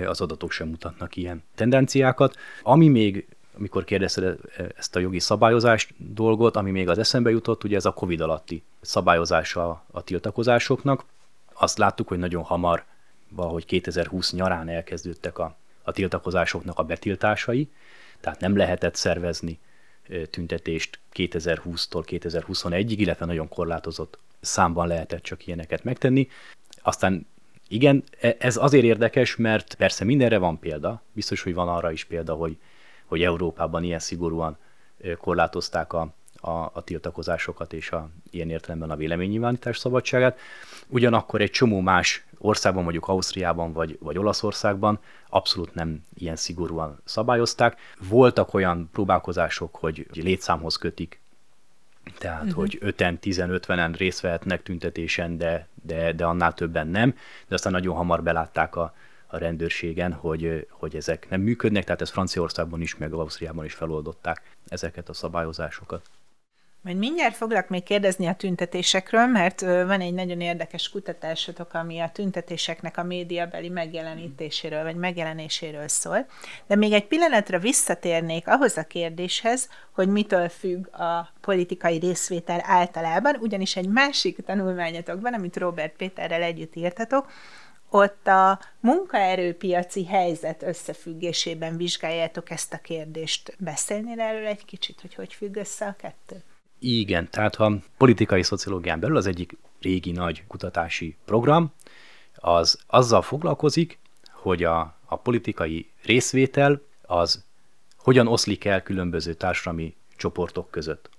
Az 0.06 0.22
adatok 0.22 0.52
sem 0.52 0.68
mutatnak 0.68 1.16
ilyen 1.16 1.44
tendenciákat. 1.56 2.36
Ami 2.64 2.88
még, 2.88 3.28
amikor 3.58 3.84
kérdezted 3.84 4.38
ezt 4.78 4.96
a 4.96 5.00
jogi 5.00 5.20
szabályozást 5.20 5.94
dolgot, 5.98 6.56
ami 6.56 6.72
még 6.72 6.90
az 6.90 6.98
eszembe 6.98 7.30
jutott, 7.30 7.64
ugye 7.64 7.76
ez 7.76 7.86
a 7.86 7.94
Covid 7.94 8.22
alatti 8.22 8.64
szabályozása 8.82 9.84
a 9.92 10.04
tiltakozásoknak. 10.04 11.06
Azt 11.54 11.78
láttuk, 11.78 12.08
hogy 12.08 12.18
nagyon 12.18 12.44
hamar 12.44 12.86
valahogy 13.30 13.66
2020 13.66 14.34
nyarán 14.34 14.70
elkezdődtek 14.70 15.38
a, 15.38 15.56
a 15.84 15.92
tiltakozásoknak 15.92 16.80
a 16.80 16.84
betiltásai, 16.84 17.70
tehát 18.20 18.40
nem 18.40 18.58
lehetett 18.58 18.96
szervezni 18.96 19.60
tüntetést 20.30 21.00
2020-tól 21.14 22.04
2021-ig, 22.06 22.96
illetve 22.98 23.26
nagyon 23.26 23.48
korlátozott 23.48 24.18
számban 24.40 24.88
lehetett 24.88 25.24
csak 25.24 25.48
ilyeneket 25.48 25.84
megtenni. 25.84 26.28
Aztán 26.82 27.28
igen, 27.68 28.04
e, 28.20 28.36
ez 28.40 28.58
azért 28.58 28.84
érdekes, 28.84 29.36
mert 29.36 29.76
persze 29.76 30.04
mindenre 30.04 30.38
van 30.38 30.60
példa, 30.60 31.02
biztos, 31.14 31.42
hogy 31.42 31.54
van 31.54 31.68
arra 31.68 31.92
is 31.92 32.04
példa, 32.04 32.34
hogy, 32.34 32.58
hogy 33.06 33.24
Európában 33.24 33.84
ilyen 33.84 34.00
szigorúan 34.00 34.58
korlátozták 35.18 35.94
a, 35.94 36.14
a, 36.36 36.50
a 36.50 36.82
tiltakozásokat 36.84 37.74
és 37.74 37.92
a, 37.92 38.10
ilyen 38.30 38.50
értelemben 38.50 38.90
a 38.90 38.96
véleménynyilvánítás 38.96 39.78
szabadságát. 39.78 40.40
Ugyanakkor 40.88 41.42
egy 41.42 41.52
csomó 41.52 41.80
más 41.80 42.26
országban, 42.38 42.84
mondjuk 42.84 43.08
Ausztriában 43.08 43.74
vagy, 43.74 43.98
vagy 44.02 44.18
Olaszországban 44.18 45.00
abszolút 45.30 45.74
nem 45.74 46.06
ilyen 46.14 46.36
szigorúan 46.36 47.00
szabályozták. 47.04 47.80
Voltak 48.10 48.54
olyan 48.54 48.90
próbálkozások, 48.94 49.76
hogy 49.76 50.08
létszámhoz 50.14 50.76
kötik 50.76 51.20
tehát, 52.18 52.44
uh-huh. 52.44 52.56
hogy 52.56 52.78
5-en, 52.82 53.18
10-50-en 53.22 53.94
részt 53.98 54.20
vehetnek 54.20 54.64
tüntetésen, 54.64 55.38
de, 55.38 55.68
de, 55.84 56.12
de 56.12 56.26
annál 56.26 56.54
többen 56.54 56.88
nem, 56.88 57.16
de 57.48 57.56
aztán 57.56 57.72
nagyon 57.72 57.96
hamar 57.96 58.24
belátták 58.24 58.76
a, 58.76 58.94
a 59.28 59.38
rendőrségen, 59.38 60.14
hogy, 60.14 60.68
hogy 60.70 60.96
ezek 60.96 61.30
nem 61.30 61.42
működnek, 61.42 61.84
tehát 61.84 62.02
ezt 62.02 62.12
Franciaországban 62.12 62.82
is, 62.82 62.98
meg 62.98 63.14
Ausztriában 63.14 63.66
is 63.66 63.74
feloldották 63.74 64.56
ezeket 64.68 65.10
a 65.10 65.14
szabályozásokat. 65.14 66.10
Majd 66.82 67.00
mindjárt 67.00 67.36
foglak 67.36 67.70
még 67.70 67.84
kérdezni 67.84 68.28
a 68.28 68.36
tüntetésekről, 68.36 69.26
mert 69.26 69.62
van 69.62 70.02
egy 70.02 70.14
nagyon 70.14 70.42
érdekes 70.42 70.90
kutatásotok, 70.90 71.74
ami 71.74 72.00
a 72.00 72.10
tüntetéseknek 72.14 72.98
a 72.98 73.04
médiabeli 73.04 73.70
megjelenítéséről 73.70 74.84
vagy 74.84 74.96
megjelenéséről 74.96 75.88
szól. 75.88 76.26
De 76.68 76.76
még 76.76 76.92
egy 76.92 77.08
pillanatra 77.08 77.60
visszatérnék 77.60 78.48
ahhoz 78.48 78.78
a 78.78 78.84
kérdéshez, 78.84 79.70
hogy 79.92 80.08
mitől 80.08 80.50
függ 80.50 80.96
a 80.96 81.32
politikai 81.42 81.98
részvétel 81.98 82.62
általában, 82.64 83.36
ugyanis 83.36 83.76
egy 83.76 83.88
másik 83.88 84.46
tanulmányatokban, 84.46 85.34
amit 85.34 85.58
Robert 85.58 85.96
Péterrel 85.96 86.42
együtt 86.42 86.76
írtatok, 86.76 87.32
ott 87.90 88.28
a 88.28 88.60
munkaerőpiaci 88.80 90.06
helyzet 90.06 90.64
összefüggésében 90.64 91.78
vizsgáljátok 91.78 92.50
ezt 92.50 92.74
a 92.74 92.78
kérdést. 92.78 93.56
Beszélnél 93.60 94.20
erről 94.20 94.46
egy 94.46 94.66
kicsit, 94.66 95.02
hogy 95.02 95.16
hogy 95.16 95.34
függ 95.34 95.56
össze 95.56 95.86
a 95.86 95.96
kettő? 95.98 96.44
Igen, 96.80 97.30
tehát 97.30 97.56
ha 97.56 97.74
politikai 97.98 98.44
szociológián 98.44 99.00
belül 99.00 99.18
az 99.18 99.28
egyik 99.28 99.58
régi 99.82 100.12
nagy 100.12 100.44
kutatási 100.48 101.16
program, 101.26 101.72
az 102.36 102.80
azzal 102.88 103.22
foglalkozik, 103.22 104.00
hogy 104.32 104.64
a, 104.64 104.96
a 105.06 105.16
politikai 105.16 105.90
részvétel 106.04 106.82
az 107.02 107.46
hogyan 107.98 108.28
oszlik 108.28 108.66
el 108.66 108.82
különböző 108.82 109.34
társadalmi 109.34 109.96
csoportok 110.18 110.72
között. 110.72 111.10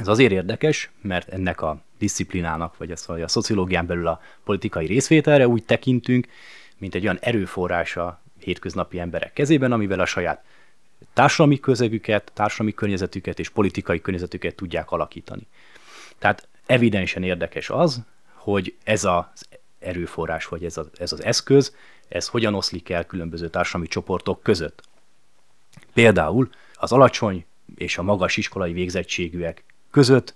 Ez 0.00 0.08
azért 0.08 0.32
érdekes, 0.32 0.90
mert 1.00 1.28
ennek 1.28 1.60
a 1.60 1.82
disziplinának, 1.98 2.76
vagy 2.76 2.90
ezt 2.90 3.08
a 3.08 3.28
szociológián 3.28 3.86
belül 3.86 4.06
a 4.06 4.20
politikai 4.44 4.86
részvételre 4.86 5.48
úgy 5.48 5.64
tekintünk, 5.64 6.26
mint 6.78 6.94
egy 6.94 7.02
olyan 7.02 7.18
erőforrása 7.20 8.20
hétköznapi 8.38 8.98
emberek 8.98 9.32
kezében, 9.32 9.72
amivel 9.72 10.00
a 10.00 10.06
saját 10.06 10.44
társadalmi 11.12 11.60
közegüket, 11.60 12.30
társadalmi 12.34 12.74
környezetüket 12.74 13.38
és 13.38 13.48
politikai 13.48 14.00
környezetüket 14.00 14.54
tudják 14.54 14.90
alakítani. 14.90 15.46
Tehát 16.18 16.48
evidensen 16.66 17.22
érdekes 17.22 17.70
az, 17.70 18.02
hogy 18.34 18.74
ez 18.84 19.04
az 19.04 19.48
erőforrás, 19.78 20.46
vagy 20.46 20.64
ez, 20.64 20.76
a, 20.76 20.86
ez 20.98 21.12
az 21.12 21.24
eszköz, 21.24 21.74
ez 22.08 22.28
hogyan 22.28 22.54
oszlik 22.54 22.90
el 22.90 23.06
különböző 23.06 23.48
társadalmi 23.48 23.86
csoportok 23.86 24.42
között. 24.42 24.82
Például 25.92 26.50
az 26.74 26.92
alacsony 26.92 27.44
és 27.74 27.98
a 27.98 28.02
magas 28.02 28.36
iskolai 28.36 28.72
végzettségűek 28.72 29.64
között 29.90 30.34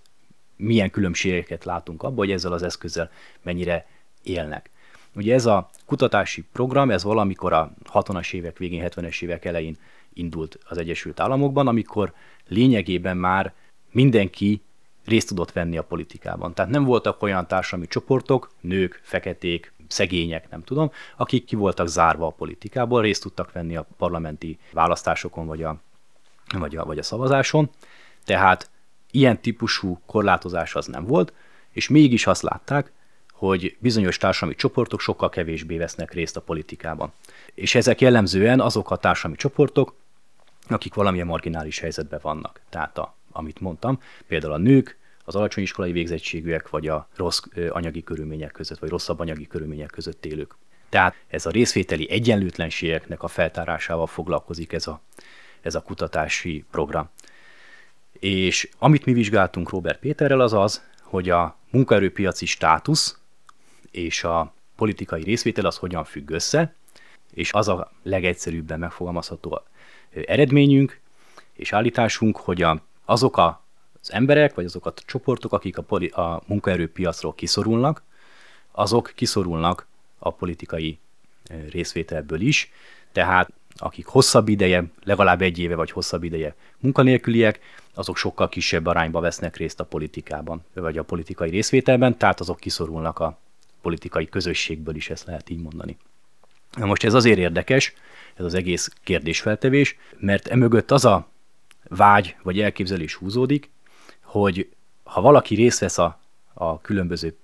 milyen 0.56 0.90
különbségeket 0.90 1.64
látunk 1.64 2.02
abban, 2.02 2.16
hogy 2.16 2.30
ezzel 2.30 2.52
az 2.52 2.62
eszközzel 2.62 3.10
mennyire 3.42 3.86
élnek. 4.22 4.70
Ugye 5.14 5.34
ez 5.34 5.46
a 5.46 5.70
kutatási 5.86 6.44
program, 6.52 6.90
ez 6.90 7.02
valamikor 7.02 7.52
a 7.52 7.72
60-as 7.92 8.32
évek 8.32 8.58
végén, 8.58 8.88
70-es 8.88 9.22
évek 9.22 9.44
elején 9.44 9.76
indult 10.12 10.58
az 10.68 10.78
Egyesült 10.78 11.20
Államokban, 11.20 11.66
amikor 11.66 12.12
lényegében 12.48 13.16
már 13.16 13.52
mindenki 13.90 14.62
részt 15.04 15.28
tudott 15.28 15.52
venni 15.52 15.76
a 15.78 15.84
politikában. 15.84 16.54
Tehát 16.54 16.70
nem 16.70 16.84
voltak 16.84 17.22
olyan 17.22 17.46
társadalmi 17.46 17.86
csoportok, 17.86 18.50
nők, 18.60 19.00
feketék, 19.02 19.72
szegények, 19.88 20.50
nem 20.50 20.62
tudom, 20.62 20.90
akik 21.16 21.44
ki 21.44 21.56
voltak 21.56 21.86
zárva 21.86 22.26
a 22.26 22.30
politikából, 22.30 23.02
részt 23.02 23.22
tudtak 23.22 23.52
venni 23.52 23.76
a 23.76 23.86
parlamenti 23.96 24.58
választásokon 24.72 25.46
vagy 25.46 25.62
a, 25.62 25.76
vagy 26.58 26.76
a, 26.76 26.84
vagy 26.84 26.98
a 26.98 27.02
szavazáson. 27.02 27.70
Tehát 28.24 28.70
ilyen 29.10 29.40
típusú 29.40 30.00
korlátozás 30.06 30.74
az 30.74 30.86
nem 30.86 31.06
volt, 31.06 31.32
és 31.70 31.88
mégis 31.88 32.26
azt 32.26 32.42
látták, 32.42 32.92
hogy 33.34 33.76
bizonyos 33.78 34.16
társadalmi 34.16 34.54
csoportok 34.54 35.00
sokkal 35.00 35.28
kevésbé 35.28 35.76
vesznek 35.76 36.12
részt 36.12 36.36
a 36.36 36.40
politikában. 36.40 37.12
És 37.54 37.74
ezek 37.74 38.00
jellemzően 38.00 38.60
azok 38.60 38.90
a 38.90 38.96
társadalmi 38.96 39.36
csoportok, 39.36 39.94
akik 40.68 40.94
valamilyen 40.94 41.26
marginális 41.26 41.78
helyzetben 41.78 42.20
vannak. 42.22 42.60
Tehát, 42.68 42.98
a, 42.98 43.14
amit 43.32 43.60
mondtam, 43.60 44.00
például 44.26 44.52
a 44.52 44.58
nők, 44.58 44.98
az 45.24 45.34
alacsony 45.34 45.62
iskolai 45.62 45.92
végzettségűek, 45.92 46.68
vagy 46.68 46.88
a 46.88 47.08
rossz 47.16 47.42
anyagi 47.68 48.02
körülmények 48.02 48.52
között, 48.52 48.78
vagy 48.78 48.88
rosszabb 48.88 49.20
anyagi 49.20 49.46
körülmények 49.46 49.90
között 49.90 50.24
élők. 50.24 50.56
Tehát 50.88 51.14
ez 51.28 51.46
a 51.46 51.50
részvételi 51.50 52.10
egyenlőtlenségeknek 52.10 53.22
a 53.22 53.28
feltárásával 53.28 54.06
foglalkozik 54.06 54.72
ez 54.72 54.86
a, 54.86 55.00
ez 55.60 55.74
a 55.74 55.82
kutatási 55.82 56.64
program. 56.70 57.08
És 58.18 58.68
amit 58.78 59.04
mi 59.04 59.12
vizsgáltunk 59.12 59.70
Robert 59.70 59.98
Péterrel 59.98 60.40
az 60.40 60.52
az, 60.52 60.82
hogy 61.02 61.30
a 61.30 61.56
munkaerőpiaci 61.70 62.46
státusz 62.46 63.18
és 63.94 64.24
a 64.24 64.52
politikai 64.76 65.22
részvétel 65.22 65.66
az 65.66 65.76
hogyan 65.76 66.04
függ 66.04 66.30
össze, 66.30 66.74
és 67.34 67.52
az 67.52 67.68
a 67.68 67.90
legegyszerűbben 68.02 68.78
megfogalmazható 68.78 69.62
eredményünk 70.26 71.00
és 71.52 71.72
állításunk, 71.72 72.36
hogy 72.36 72.62
a, 72.62 72.82
azok 73.04 73.36
a, 73.36 73.62
az 74.00 74.12
emberek, 74.12 74.54
vagy 74.54 74.64
azok 74.64 74.86
a 74.86 74.92
csoportok, 75.06 75.52
akik 75.52 75.78
a, 75.78 75.82
poli, 75.82 76.06
a 76.06 76.42
munkaerőpiacról 76.46 77.34
kiszorulnak, 77.34 78.02
azok 78.72 79.12
kiszorulnak 79.14 79.86
a 80.18 80.30
politikai 80.30 80.98
részvételből 81.70 82.40
is, 82.40 82.72
tehát 83.12 83.52
akik 83.76 84.06
hosszabb 84.06 84.48
ideje, 84.48 84.84
legalább 85.04 85.42
egy 85.42 85.58
éve 85.58 85.74
vagy 85.74 85.90
hosszabb 85.90 86.22
ideje 86.22 86.54
munkanélküliek, 86.78 87.60
azok 87.94 88.16
sokkal 88.16 88.48
kisebb 88.48 88.86
arányba 88.86 89.20
vesznek 89.20 89.56
részt 89.56 89.80
a 89.80 89.84
politikában, 89.84 90.64
vagy 90.74 90.98
a 90.98 91.02
politikai 91.02 91.50
részvételben, 91.50 92.18
tehát 92.18 92.40
azok 92.40 92.60
kiszorulnak 92.60 93.18
a 93.18 93.38
politikai 93.84 94.28
közösségből 94.28 94.94
is, 94.94 95.10
ezt 95.10 95.26
lehet 95.26 95.50
így 95.50 95.62
mondani. 95.62 95.96
Na 96.76 96.86
most 96.86 97.04
ez 97.04 97.14
azért 97.14 97.38
érdekes, 97.38 97.92
ez 98.34 98.44
az 98.44 98.54
egész 98.54 98.90
kérdésfeltevés, 99.02 99.96
mert 100.18 100.46
emögött 100.46 100.90
az 100.90 101.04
a 101.04 101.28
vágy 101.88 102.36
vagy 102.42 102.60
elképzelés 102.60 103.14
húzódik, 103.14 103.70
hogy 104.20 104.68
ha 105.02 105.20
valaki 105.20 105.54
részt 105.54 105.80
vesz 105.80 105.98
a, 105.98 106.20
a 106.54 106.80
különböző 106.80 107.36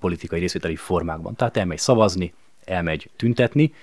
politikai 0.00 0.40
részvételi 0.40 0.76
formákban, 0.76 1.34
tehát 1.34 1.56
elmegy 1.56 1.78
szavazni, 1.78 2.34
elmegy 2.64 3.10
tüntetni, 3.16 3.74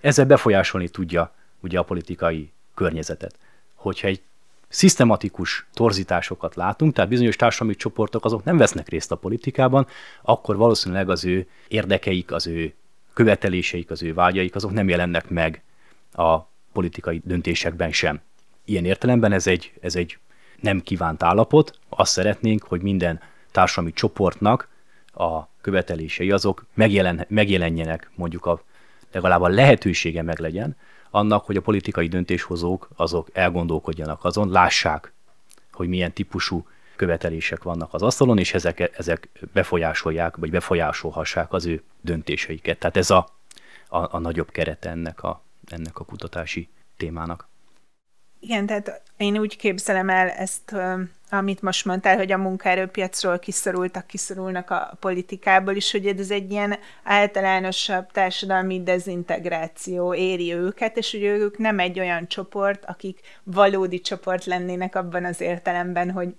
ezzel 0.00 0.26
befolyásolni 0.26 0.88
tudja 0.88 1.34
ugye 1.60 1.78
a 1.78 1.82
politikai 1.82 2.52
környezetet. 2.74 3.38
Hogyha 3.74 4.06
egy 4.06 4.22
szisztematikus 4.68 5.66
torzításokat 5.74 6.54
látunk, 6.54 6.94
tehát 6.94 7.10
bizonyos 7.10 7.36
társadalmi 7.36 7.74
csoportok 7.74 8.24
azok 8.24 8.44
nem 8.44 8.56
vesznek 8.56 8.88
részt 8.88 9.12
a 9.12 9.16
politikában, 9.16 9.86
akkor 10.22 10.56
valószínűleg 10.56 11.10
az 11.10 11.24
ő 11.24 11.46
érdekeik, 11.68 12.32
az 12.32 12.46
ő 12.46 12.74
követeléseik, 13.12 13.90
az 13.90 14.02
ő 14.02 14.14
vágyaik, 14.14 14.54
azok 14.54 14.72
nem 14.72 14.88
jelennek 14.88 15.28
meg 15.28 15.62
a 16.12 16.38
politikai 16.72 17.22
döntésekben 17.24 17.92
sem. 17.92 18.20
Ilyen 18.64 18.84
értelemben 18.84 19.32
ez 19.32 19.46
egy, 19.46 19.72
ez 19.80 19.96
egy 19.96 20.18
nem 20.60 20.80
kívánt 20.82 21.22
állapot. 21.22 21.78
Azt 21.88 22.12
szeretnénk, 22.12 22.62
hogy 22.62 22.82
minden 22.82 23.20
társadalmi 23.50 23.92
csoportnak 23.92 24.68
a 25.12 25.48
követelései 25.60 26.30
azok 26.30 26.66
megjelen, 26.74 27.24
megjelenjenek, 27.28 28.10
mondjuk 28.14 28.46
a, 28.46 28.62
legalább 29.12 29.40
a 29.40 29.48
lehetősége 29.48 30.22
meg 30.22 30.38
legyen, 30.38 30.76
annak, 31.10 31.44
hogy 31.44 31.56
a 31.56 31.60
politikai 31.60 32.08
döntéshozók 32.08 32.88
azok 32.96 33.28
elgondolkodjanak 33.32 34.24
azon, 34.24 34.50
lássák, 34.50 35.12
hogy 35.72 35.88
milyen 35.88 36.12
típusú 36.12 36.66
követelések 36.96 37.62
vannak 37.62 37.94
az 37.94 38.02
asztalon, 38.02 38.38
és 38.38 38.54
ezek, 38.54 38.90
ezek 38.98 39.28
befolyásolják, 39.52 40.36
vagy 40.36 40.50
befolyásolhassák 40.50 41.52
az 41.52 41.66
ő 41.66 41.82
döntéseiket. 42.00 42.78
Tehát 42.78 42.96
ez 42.96 43.10
a, 43.10 43.28
a, 43.88 44.16
a 44.16 44.18
nagyobb 44.18 44.50
keret 44.50 44.84
ennek 44.84 45.22
a, 45.22 45.42
ennek 45.66 45.98
a 45.98 46.04
kutatási 46.04 46.68
témának. 46.96 47.48
Igen, 48.40 48.66
tehát 48.66 49.02
én 49.16 49.38
úgy 49.38 49.56
képzelem 49.56 50.08
el 50.08 50.28
ezt, 50.28 50.74
amit 51.30 51.62
most 51.62 51.84
mondtál, 51.84 52.16
hogy 52.16 52.32
a 52.32 52.38
munkaerőpiacról 52.38 53.38
kiszorultak, 53.38 54.06
kiszorulnak 54.06 54.70
a 54.70 54.96
politikából 55.00 55.74
is, 55.74 55.90
hogy 55.90 56.06
ez 56.06 56.30
egy 56.30 56.50
ilyen 56.50 56.78
általánosabb 57.04 58.10
társadalmi 58.12 58.82
dezintegráció 58.82 60.14
éri 60.14 60.54
őket, 60.54 60.96
és 60.96 61.10
hogy 61.10 61.22
ők 61.22 61.58
nem 61.58 61.78
egy 61.78 62.00
olyan 62.00 62.28
csoport, 62.28 62.84
akik 62.84 63.20
valódi 63.42 64.00
csoport 64.00 64.44
lennének 64.44 64.94
abban 64.94 65.24
az 65.24 65.40
értelemben, 65.40 66.10
hogy 66.10 66.34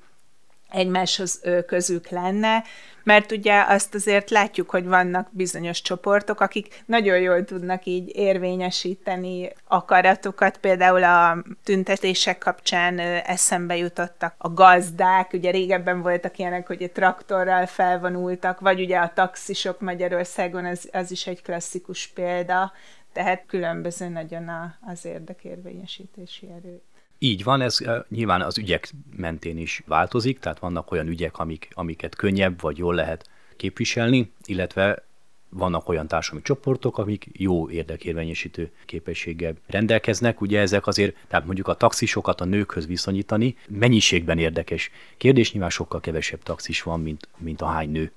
egymáshoz 0.70 1.42
közük 1.68 2.10
lenne, 2.10 2.64
mert 3.04 3.32
ugye 3.32 3.64
azt 3.68 3.96
azért 3.96 4.30
látjuk, 4.30 4.70
hogy 4.70 4.86
vannak 4.86 5.28
bizonyos 5.32 5.82
csoportok, 5.82 6.40
akik 6.40 6.84
nagyon 6.86 7.20
jól 7.20 7.44
tudnak 7.44 7.86
így 7.86 8.16
érvényesíteni 8.16 9.52
akaratokat, 9.68 10.58
például 10.58 11.04
a 11.04 11.44
tüntetések 11.64 12.38
kapcsán 12.38 13.00
eszembe 13.00 13.78
jutottak 13.78 14.34
a 14.38 14.54
gazdák, 14.54 15.34
ugye 15.34 15.52
régebben 15.52 16.02
voltak 16.02 16.38
ilyenek, 16.38 16.68
hogy 16.68 16.92
traktorral 16.94 17.66
felvonultak, 17.66 18.60
vagy 18.60 18.80
ugye 18.80 18.98
a 18.98 19.12
taxisok 19.14 19.80
Magyarországon, 19.80 20.66
az, 20.66 20.90
az 20.92 21.12
is 21.12 21.28
egy 21.28 21.42
klasszikus 21.42 22.08
példa, 22.08 22.72
tehát 23.14 23.44
különböző 23.48 24.08
nagyon 24.08 24.48
a, 24.48 24.78
az 24.82 25.06
érdekérvényesítési 25.06 26.48
erő. 26.58 26.82
Így 27.22 27.44
van, 27.44 27.62
ez 27.62 27.78
nyilván 28.10 28.42
az 28.42 28.58
ügyek 28.58 28.92
mentén 29.16 29.58
is 29.58 29.84
változik, 29.86 30.40
tehát 30.40 30.60
vannak 30.60 30.92
olyan 30.92 31.08
ügyek, 31.08 31.38
amik, 31.38 31.68
amiket 31.72 32.16
könnyebb 32.16 32.62
vagy 32.62 32.78
jól 32.78 32.96
lehet 32.96 33.30
képviselni, 33.58 34.32
illetve 34.46 35.04
vannak 35.50 35.90
olyan 35.90 36.08
társadalmi 36.08 36.46
csoportok, 36.46 36.98
amik 36.98 37.28
jó 37.32 37.70
érdekérvényesítő 37.70 38.72
képességgel 38.86 39.54
rendelkeznek. 39.68 40.42
Ugye 40.42 40.60
ezek 40.60 40.88
azért, 40.88 41.16
tehát 41.28 41.46
mondjuk 41.46 41.68
a 41.68 41.74
taxisokat 41.74 42.42
a 42.42 42.46
nőkhöz 42.46 42.88
viszonyítani, 42.88 43.56
mennyiségben 43.68 44.38
érdekes 44.38 44.92
kérdés, 45.18 45.52
nyilván 45.52 45.70
sokkal 45.70 46.00
kevesebb 46.00 46.44
taxis 46.44 46.82
van, 46.82 47.00
mint, 47.00 47.28
mint 47.38 47.62
a 47.62 47.66
hány 47.66 47.90
nő. 47.90 48.12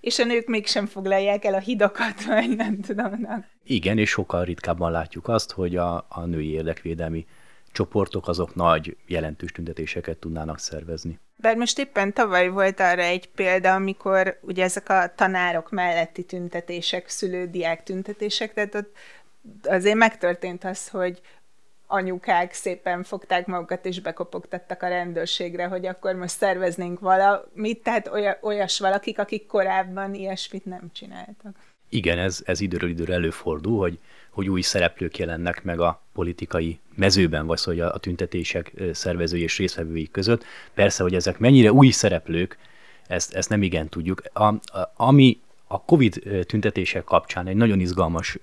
És 0.00 0.18
a 0.18 0.24
nők 0.24 0.46
mégsem 0.46 0.86
foglalják 0.86 1.44
el 1.44 1.54
a 1.54 1.58
hidakat, 1.58 2.24
vagy 2.24 2.56
nem 2.56 2.80
tudom. 2.80 3.26
Igen, 3.64 3.98
és 3.98 4.10
sokkal 4.10 4.44
ritkábban 4.44 4.90
látjuk 4.90 5.28
azt, 5.28 5.52
hogy 5.52 5.76
a, 5.76 6.06
a 6.08 6.24
női 6.24 6.50
érdekvédelmi 6.50 7.26
csoportok 7.76 8.28
azok 8.28 8.54
nagy, 8.54 8.96
jelentős 9.06 9.52
tüntetéseket 9.52 10.18
tudnának 10.18 10.58
szervezni. 10.58 11.18
Bár 11.36 11.56
most 11.56 11.78
éppen 11.78 12.12
tavaly 12.12 12.48
volt 12.48 12.80
arra 12.80 13.02
egy 13.02 13.28
példa, 13.28 13.74
amikor 13.74 14.38
ugye 14.42 14.64
ezek 14.64 14.88
a 14.88 15.12
tanárok 15.14 15.70
melletti 15.70 16.24
tüntetések, 16.24 17.08
szülődiák 17.08 17.82
tüntetések, 17.82 18.54
tehát 18.54 18.74
ott 18.74 18.96
azért 19.62 19.96
megtörtént 19.96 20.64
az, 20.64 20.88
hogy 20.88 21.20
anyukák 21.86 22.52
szépen 22.52 23.02
fogták 23.02 23.46
magukat 23.46 23.86
és 23.86 24.00
bekopogtattak 24.00 24.82
a 24.82 24.88
rendőrségre, 24.88 25.66
hogy 25.66 25.86
akkor 25.86 26.14
most 26.14 26.36
szerveznénk 26.36 27.00
valamit, 27.00 27.82
tehát 27.82 28.10
olyas 28.40 28.78
valakik, 28.78 29.18
akik 29.18 29.46
korábban 29.46 30.14
ilyesmit 30.14 30.64
nem 30.64 30.90
csináltak. 30.92 31.56
Igen, 31.88 32.18
ez, 32.18 32.42
ez 32.44 32.60
időről 32.60 32.90
időre 32.90 33.12
előfordul, 33.12 33.78
hogy 33.78 33.98
hogy 34.36 34.48
új 34.48 34.60
szereplők 34.60 35.18
jelennek 35.18 35.64
meg 35.64 35.80
a 35.80 36.02
politikai 36.12 36.78
mezőben, 36.94 37.46
vagy 37.46 37.58
szóval 37.58 37.88
a 37.88 37.98
tüntetések 37.98 38.72
szervezői 38.92 39.42
és 39.42 39.58
részvevői 39.58 40.08
között. 40.10 40.44
Persze, 40.74 41.02
hogy 41.02 41.14
ezek 41.14 41.38
mennyire 41.38 41.72
új 41.72 41.90
szereplők, 41.90 42.58
ezt, 43.06 43.34
ezt 43.34 43.48
nem 43.48 43.62
igen 43.62 43.88
tudjuk. 43.88 44.22
A, 44.32 44.44
a, 44.44 44.92
ami 44.96 45.40
a 45.66 45.84
COVID 45.84 46.22
tüntetések 46.46 47.04
kapcsán 47.04 47.46
egy 47.46 47.56
nagyon 47.56 47.80
izgalmas 47.80 48.38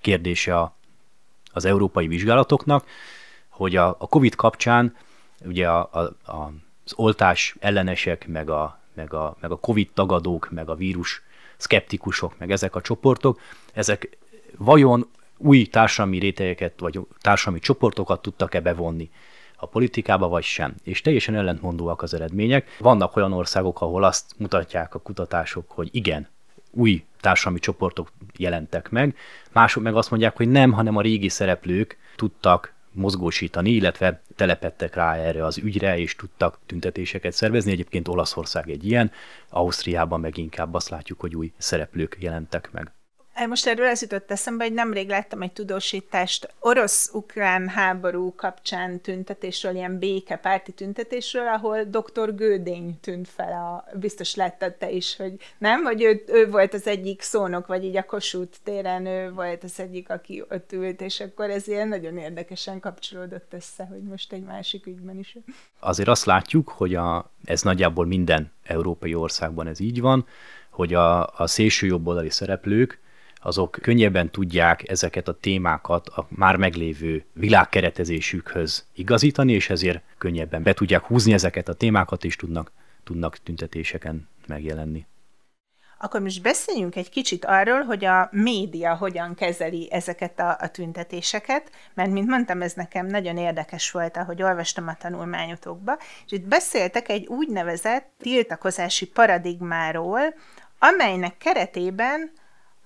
kérdése 0.00 0.58
a, 0.58 0.76
az 1.52 1.64
európai 1.64 2.06
vizsgálatoknak, 2.06 2.86
hogy 3.48 3.76
a, 3.76 3.88
a 3.88 4.08
COVID 4.08 4.34
kapcsán 4.34 4.96
ugye 5.44 5.68
a, 5.68 5.88
a, 5.92 5.98
a, 6.32 6.52
az 6.84 6.92
oltás 6.96 7.56
ellenesek, 7.60 8.28
meg 8.28 8.50
a, 8.50 8.80
meg, 8.94 9.12
a, 9.12 9.36
meg 9.40 9.50
a 9.50 9.56
COVID 9.56 9.88
tagadók, 9.94 10.50
meg 10.50 10.68
a 10.68 10.74
vírus 10.74 11.22
szkeptikusok, 11.56 12.38
meg 12.38 12.50
ezek 12.50 12.74
a 12.74 12.80
csoportok, 12.80 13.40
ezek 13.72 14.18
vajon 14.56 15.06
új 15.36 15.66
társadalmi 15.66 16.18
rétegeket 16.18 16.80
vagy 16.80 17.00
társadalmi 17.20 17.60
csoportokat 17.60 18.22
tudtak-e 18.22 18.60
bevonni 18.60 19.10
a 19.56 19.66
politikába, 19.66 20.28
vagy 20.28 20.42
sem. 20.42 20.74
És 20.82 21.00
teljesen 21.00 21.34
ellentmondóak 21.34 22.02
az 22.02 22.14
eredmények. 22.14 22.76
Vannak 22.78 23.16
olyan 23.16 23.32
országok, 23.32 23.80
ahol 23.80 24.04
azt 24.04 24.34
mutatják 24.36 24.94
a 24.94 24.98
kutatások, 24.98 25.70
hogy 25.70 25.88
igen, 25.92 26.28
új 26.70 27.04
társadalmi 27.20 27.58
csoportok 27.58 28.12
jelentek 28.36 28.90
meg, 28.90 29.16
mások 29.52 29.82
meg 29.82 29.96
azt 29.96 30.10
mondják, 30.10 30.36
hogy 30.36 30.48
nem, 30.48 30.72
hanem 30.72 30.96
a 30.96 31.00
régi 31.00 31.28
szereplők 31.28 31.98
tudtak 32.16 32.72
mozgósítani, 32.94 33.70
illetve 33.70 34.22
telepettek 34.36 34.94
rá 34.94 35.14
erre 35.14 35.44
az 35.44 35.58
ügyre, 35.58 35.98
és 35.98 36.16
tudtak 36.16 36.58
tüntetéseket 36.66 37.32
szervezni. 37.32 37.72
Egyébként 37.72 38.08
Olaszország 38.08 38.70
egy 38.70 38.86
ilyen, 38.86 39.10
Ausztriában 39.48 40.20
meg 40.20 40.36
inkább 40.36 40.74
azt 40.74 40.88
látjuk, 40.88 41.20
hogy 41.20 41.36
új 41.36 41.52
szereplők 41.56 42.16
jelentek 42.20 42.72
meg. 42.72 42.92
Most 43.48 43.66
erről 43.66 43.86
ez 43.86 44.02
jutott 44.02 44.30
eszembe, 44.30 44.64
hogy 44.64 44.72
nemrég 44.72 45.08
láttam 45.08 45.42
egy 45.42 45.52
tudósítást 45.52 46.54
orosz-ukrán 46.60 47.68
háború 47.68 48.34
kapcsán 48.34 49.00
tüntetésről, 49.00 49.74
ilyen 49.74 49.98
békepárti 49.98 50.72
tüntetésről, 50.72 51.46
ahol 51.46 51.84
dr. 51.84 52.34
Gődény 52.34 52.98
tűnt 53.00 53.28
fel, 53.28 53.52
a, 53.52 53.98
biztos 53.98 54.34
láttad 54.34 54.74
te 54.74 54.90
is, 54.90 55.16
hogy 55.16 55.32
nem, 55.58 55.82
hogy 55.82 56.02
ő, 56.02 56.24
ő 56.26 56.50
volt 56.50 56.74
az 56.74 56.86
egyik 56.86 57.22
szónok, 57.22 57.66
vagy 57.66 57.84
így 57.84 57.96
a 57.96 58.04
Kossuth 58.04 58.58
téren 58.64 59.06
ő 59.06 59.32
volt 59.32 59.64
az 59.64 59.80
egyik, 59.80 60.10
aki 60.10 60.44
ott 60.50 60.72
ült, 60.72 61.00
és 61.00 61.20
akkor 61.20 61.50
ez 61.50 61.68
ilyen 61.68 61.88
nagyon 61.88 62.18
érdekesen 62.18 62.80
kapcsolódott 62.80 63.52
össze, 63.52 63.84
hogy 63.84 64.02
most 64.02 64.32
egy 64.32 64.42
másik 64.42 64.86
ügyben 64.86 65.18
is. 65.18 65.36
Azért 65.80 66.08
azt 66.08 66.24
látjuk, 66.24 66.68
hogy 66.68 66.94
a, 66.94 67.30
ez 67.44 67.62
nagyjából 67.62 68.06
minden 68.06 68.52
európai 68.62 69.14
országban 69.14 69.66
ez 69.66 69.80
így 69.80 70.00
van, 70.00 70.26
hogy 70.70 70.94
a, 70.94 71.26
a 71.26 71.46
szélső 71.46 71.86
jobboldali 71.86 72.30
szereplők 72.30 73.02
azok 73.44 73.78
könnyebben 73.82 74.30
tudják 74.30 74.88
ezeket 74.88 75.28
a 75.28 75.38
témákat 75.40 76.08
a 76.08 76.26
már 76.28 76.56
meglévő 76.56 77.24
világkeretezésükhöz 77.32 78.86
igazítani, 78.94 79.52
és 79.52 79.70
ezért 79.70 80.02
könnyebben 80.18 80.62
be 80.62 80.72
tudják 80.72 81.04
húzni 81.04 81.32
ezeket 81.32 81.68
a 81.68 81.74
témákat, 81.74 82.24
és 82.24 82.36
tudnak, 82.36 82.72
tudnak 83.04 83.38
tüntetéseken 83.38 84.28
megjelenni. 84.46 85.06
Akkor 85.98 86.20
most 86.20 86.42
beszéljünk 86.42 86.96
egy 86.96 87.10
kicsit 87.10 87.44
arról, 87.44 87.82
hogy 87.82 88.04
a 88.04 88.28
média 88.32 88.94
hogyan 88.96 89.34
kezeli 89.34 89.88
ezeket 89.92 90.40
a, 90.40 90.56
a 90.60 90.68
tüntetéseket, 90.68 91.70
mert 91.94 92.10
mint 92.10 92.28
mondtam, 92.28 92.62
ez 92.62 92.72
nekem 92.72 93.06
nagyon 93.06 93.36
érdekes 93.36 93.90
volt, 93.90 94.16
ahogy 94.16 94.42
olvastam 94.42 94.88
a 94.88 94.96
tanulmányotokba, 94.96 95.98
és 96.26 96.32
itt 96.32 96.46
beszéltek 96.46 97.08
egy 97.08 97.26
úgynevezett 97.26 98.12
tiltakozási 98.18 99.06
paradigmáról, 99.06 100.34
amelynek 100.78 101.36
keretében 101.36 102.30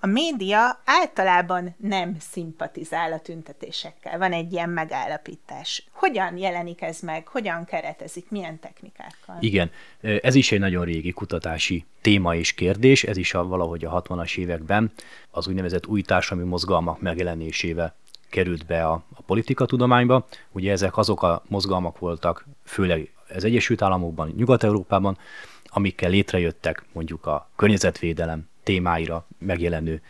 a 0.00 0.06
média 0.06 0.80
általában 0.84 1.74
nem 1.78 2.16
szimpatizál 2.20 3.12
a 3.12 3.18
tüntetésekkel. 3.18 4.18
Van 4.18 4.32
egy 4.32 4.52
ilyen 4.52 4.70
megállapítás. 4.70 5.86
Hogyan 5.92 6.36
jelenik 6.36 6.82
ez 6.82 7.00
meg? 7.00 7.28
Hogyan 7.28 7.64
keretezik? 7.64 8.30
Milyen 8.30 8.58
technikákkal? 8.58 9.36
Igen, 9.40 9.70
ez 10.00 10.34
is 10.34 10.52
egy 10.52 10.58
nagyon 10.58 10.84
régi 10.84 11.10
kutatási 11.10 11.84
téma 12.00 12.34
és 12.34 12.54
kérdés. 12.54 13.04
Ez 13.04 13.16
is 13.16 13.34
a, 13.34 13.46
valahogy 13.46 13.84
a 13.84 14.02
60-as 14.02 14.38
években 14.38 14.92
az 15.30 15.48
úgynevezett 15.48 15.86
új 15.86 16.02
társadalmi 16.02 16.50
mozgalmak 16.50 17.00
megjelenésével 17.00 17.94
került 18.30 18.66
be 18.66 18.86
a, 18.86 19.02
a 19.14 19.22
politikatudományba. 19.22 20.26
Ugye 20.52 20.72
ezek 20.72 20.96
azok 20.96 21.22
a 21.22 21.42
mozgalmak 21.48 21.98
voltak, 21.98 22.46
főleg 22.64 23.12
az 23.34 23.44
Egyesült 23.44 23.82
Államokban, 23.82 24.32
Nyugat-Európában, 24.36 25.18
amikkel 25.64 26.10
létrejöttek 26.10 26.84
mondjuk 26.92 27.26
a 27.26 27.50
környezetvédelem, 27.56 28.48
témáira 28.68 29.26
megjelenő 29.38 30.00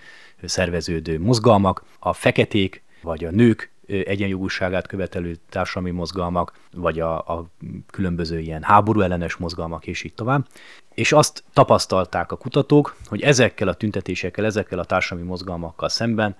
szerveződő 0.42 1.21
mozgalmak, 1.21 1.85
a 1.99 2.12
feketék 2.12 2.83
vagy 3.03 3.25
a 3.25 3.31
nők 3.31 3.71
egyenjogúságát 3.87 4.87
követelő 4.87 5.37
társadalmi 5.49 5.90
mozgalmak, 5.90 6.53
vagy 6.73 7.01
a, 7.01 7.18
a 7.18 7.49
különböző 7.90 8.38
ilyen 8.38 8.62
háború 8.62 9.01
ellenes 9.01 9.37
mozgalmak, 9.37 9.87
és 9.87 10.03
így 10.03 10.14
tovább. 10.14 10.47
És 10.94 11.12
azt 11.12 11.44
tapasztalták 11.53 12.33
a 12.33 12.37
kutatók, 12.37 12.97
hogy 13.07 13.23
ezekkel 13.23 13.68
a 13.68 13.75
tüntetésekkel, 13.75 14.44
ezekkel 14.44 14.79
a 14.79 14.85
társadalmi 14.85 15.29
mozgalmakkal 15.29 15.88
szemben 15.88 16.37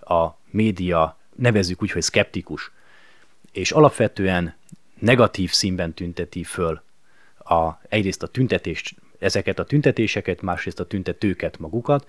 a 0.00 0.28
média, 0.50 1.16
nevezzük 1.36 1.82
úgy, 1.82 1.90
hogy 1.90 2.02
szkeptikus, 2.02 2.70
és 3.52 3.70
alapvetően 3.70 4.54
negatív 4.98 5.50
színben 5.50 5.94
tünteti 5.94 6.44
föl 6.44 6.82
a, 7.38 7.70
egyrészt 7.88 8.22
a 8.22 8.26
tüntetést 8.26 8.94
ezeket 9.22 9.58
a 9.58 9.64
tüntetéseket, 9.64 10.42
másrészt 10.42 10.80
a 10.80 10.86
tüntetőket 10.86 11.58
magukat, 11.58 12.08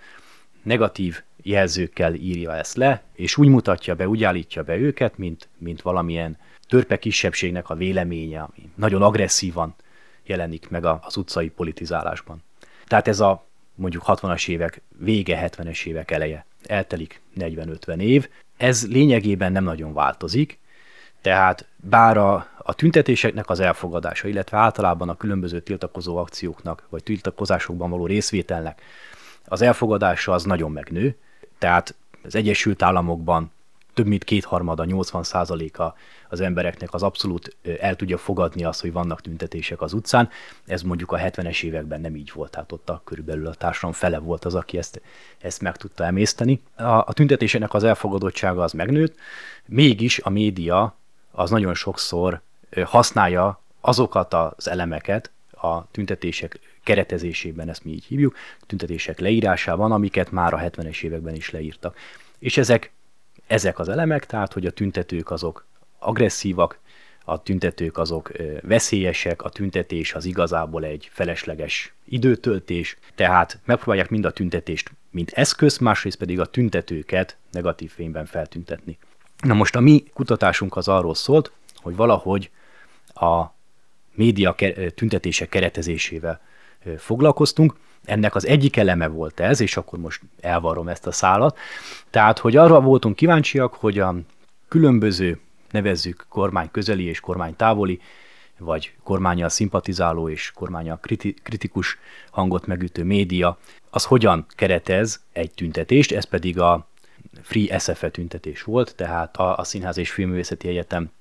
negatív 0.63 1.21
jelzőkkel 1.41 2.13
írja 2.13 2.55
ezt 2.55 2.75
le, 2.75 3.03
és 3.13 3.37
úgy 3.37 3.47
mutatja 3.47 3.95
be, 3.95 4.07
úgy 4.07 4.23
állítja 4.23 4.63
be 4.63 4.75
őket, 4.75 5.17
mint, 5.17 5.47
mint 5.57 5.81
valamilyen 5.81 6.37
törpe 6.67 6.99
kisebbségnek 6.99 7.69
a 7.69 7.75
véleménye, 7.75 8.39
ami 8.39 8.69
nagyon 8.75 9.01
agresszívan 9.01 9.75
jelenik 10.23 10.69
meg 10.69 10.85
az 10.85 11.17
utcai 11.17 11.49
politizálásban. 11.49 12.43
Tehát 12.85 13.07
ez 13.07 13.19
a 13.19 13.45
mondjuk 13.75 14.03
60-as 14.07 14.49
évek 14.49 14.81
vége, 14.97 15.49
70-es 15.49 15.85
évek 15.85 16.11
eleje. 16.11 16.45
Eltelik 16.65 17.21
40-50 17.39 17.99
év. 17.99 18.29
Ez 18.57 18.87
lényegében 18.87 19.51
nem 19.51 19.63
nagyon 19.63 19.93
változik, 19.93 20.59
tehát 21.23 21.65
bár 21.75 22.17
a, 22.17 22.47
a 22.57 22.73
tüntetéseknek 22.73 23.49
az 23.49 23.59
elfogadása, 23.59 24.27
illetve 24.27 24.57
általában 24.57 25.09
a 25.09 25.17
különböző 25.17 25.59
tiltakozó 25.59 26.17
akcióknak, 26.17 26.83
vagy 26.89 27.03
tiltakozásokban 27.03 27.89
való 27.89 28.05
részvételnek 28.05 28.81
az 29.45 29.61
elfogadása 29.61 30.31
az 30.31 30.43
nagyon 30.43 30.71
megnő. 30.71 31.15
Tehát 31.57 31.95
az 32.23 32.35
Egyesült 32.35 32.81
Államokban 32.81 33.51
több 33.93 34.05
mint 34.05 34.23
kétharmada, 34.23 34.85
80 34.85 35.23
százaléka 35.23 35.95
az 36.29 36.39
embereknek 36.39 36.93
az 36.93 37.03
abszolút 37.03 37.55
el 37.79 37.95
tudja 37.95 38.17
fogadni 38.17 38.63
azt, 38.63 38.81
hogy 38.81 38.91
vannak 38.91 39.21
tüntetések 39.21 39.81
az 39.81 39.93
utcán. 39.93 40.29
Ez 40.65 40.81
mondjuk 40.81 41.11
a 41.11 41.17
70-es 41.17 41.63
években 41.63 42.01
nem 42.01 42.15
így 42.15 42.31
volt, 42.33 42.51
tehát 42.51 42.71
ott 42.71 42.89
a, 42.89 43.01
körülbelül 43.03 43.47
a 43.47 43.53
társadalom 43.53 43.95
fele 43.95 44.17
volt 44.17 44.45
az, 44.45 44.55
aki 44.55 44.77
ezt, 44.77 45.01
ezt 45.41 45.61
meg 45.61 45.77
tudta 45.77 46.05
emészteni. 46.05 46.61
A, 46.75 46.83
a 46.83 47.13
tüntetéseknek 47.13 47.73
az 47.73 47.83
elfogadottsága 47.83 48.63
az 48.63 48.71
megnőtt, 48.71 49.15
mégis 49.65 50.19
a 50.19 50.29
média 50.29 50.95
az 51.35 51.49
nagyon 51.49 51.73
sokszor 51.73 52.41
használja 52.85 53.61
azokat 53.81 54.33
az 54.33 54.67
elemeket 54.67 55.31
a 55.51 55.91
tüntetések 55.91 56.59
keretezésében, 56.83 57.69
ezt 57.69 57.83
mi 57.83 57.91
így 57.91 58.05
hívjuk, 58.05 58.35
tüntetések 58.65 59.19
leírásában, 59.19 59.91
amiket 59.91 60.31
már 60.31 60.53
a 60.53 60.57
70-es 60.57 61.03
években 61.03 61.35
is 61.35 61.49
leírtak. 61.49 61.97
És 62.39 62.57
ezek, 62.57 62.91
ezek 63.47 63.79
az 63.79 63.89
elemek, 63.89 64.25
tehát 64.25 64.53
hogy 64.53 64.65
a 64.65 64.71
tüntetők 64.71 65.31
azok 65.31 65.65
agresszívak, 65.99 66.79
a 67.25 67.43
tüntetők 67.43 67.97
azok 67.97 68.31
veszélyesek, 68.61 69.41
a 69.41 69.49
tüntetés 69.49 70.13
az 70.13 70.25
igazából 70.25 70.83
egy 70.85 71.09
felesleges 71.11 71.93
időtöltés, 72.05 72.97
tehát 73.15 73.59
megpróbálják 73.65 74.09
mind 74.09 74.25
a 74.25 74.31
tüntetést, 74.31 74.91
mint 75.09 75.31
eszköz, 75.31 75.77
másrészt 75.77 76.17
pedig 76.17 76.39
a 76.39 76.45
tüntetőket 76.45 77.37
negatív 77.51 77.91
fényben 77.91 78.25
feltüntetni. 78.25 78.97
Na 79.43 79.53
most 79.53 79.75
a 79.75 79.79
mi 79.79 80.03
kutatásunk 80.13 80.75
az 80.75 80.87
arról 80.87 81.15
szólt, 81.15 81.51
hogy 81.75 81.95
valahogy 81.95 82.49
a 83.13 83.43
média 84.13 84.55
tüntetések 84.95 85.49
keretezésével 85.49 86.41
foglalkoztunk. 86.97 87.75
Ennek 88.05 88.35
az 88.35 88.47
egyik 88.47 88.77
eleme 88.77 89.07
volt 89.07 89.39
ez, 89.39 89.59
és 89.59 89.77
akkor 89.77 89.99
most 89.99 90.21
elvarrom 90.41 90.87
ezt 90.87 91.07
a 91.07 91.11
szálat. 91.11 91.57
Tehát, 92.09 92.39
hogy 92.39 92.55
arra 92.55 92.81
voltunk 92.81 93.15
kíváncsiak, 93.15 93.73
hogy 93.73 93.99
a 93.99 94.15
különböző, 94.67 95.39
nevezzük 95.71 96.25
kormány 96.29 96.71
közeli 96.71 97.03
és 97.03 97.19
kormány 97.19 97.55
távoli, 97.55 98.01
vagy 98.57 98.93
kormányjal 99.03 99.49
szimpatizáló 99.49 100.29
és 100.29 100.51
kormányjal 100.51 100.99
kriti- 101.01 101.39
kritikus 101.43 101.97
hangot 102.31 102.65
megütő 102.65 103.03
média, 103.03 103.57
az 103.89 104.05
hogyan 104.05 104.45
keretez 104.55 105.21
egy 105.31 105.51
tüntetést, 105.51 106.11
ez 106.11 106.25
pedig 106.25 106.59
a 106.59 106.87
Free 107.43 107.79
SFE 107.79 108.09
tüntetés 108.09 108.63
volt, 108.63 108.95
tehát 108.95 109.37
a, 109.37 109.57
a 109.57 109.63
Színház 109.63 109.97
és 109.97 110.11
Filmművészeti 110.11 110.67
Egyetem 110.67 111.11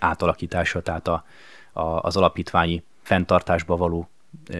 átalakítása, 0.00 0.82
tehát 0.82 1.08
a, 1.08 1.24
a, 1.72 1.80
az 1.80 2.16
alapítványi 2.16 2.82
fenntartásba 3.02 3.76
való 3.76 4.08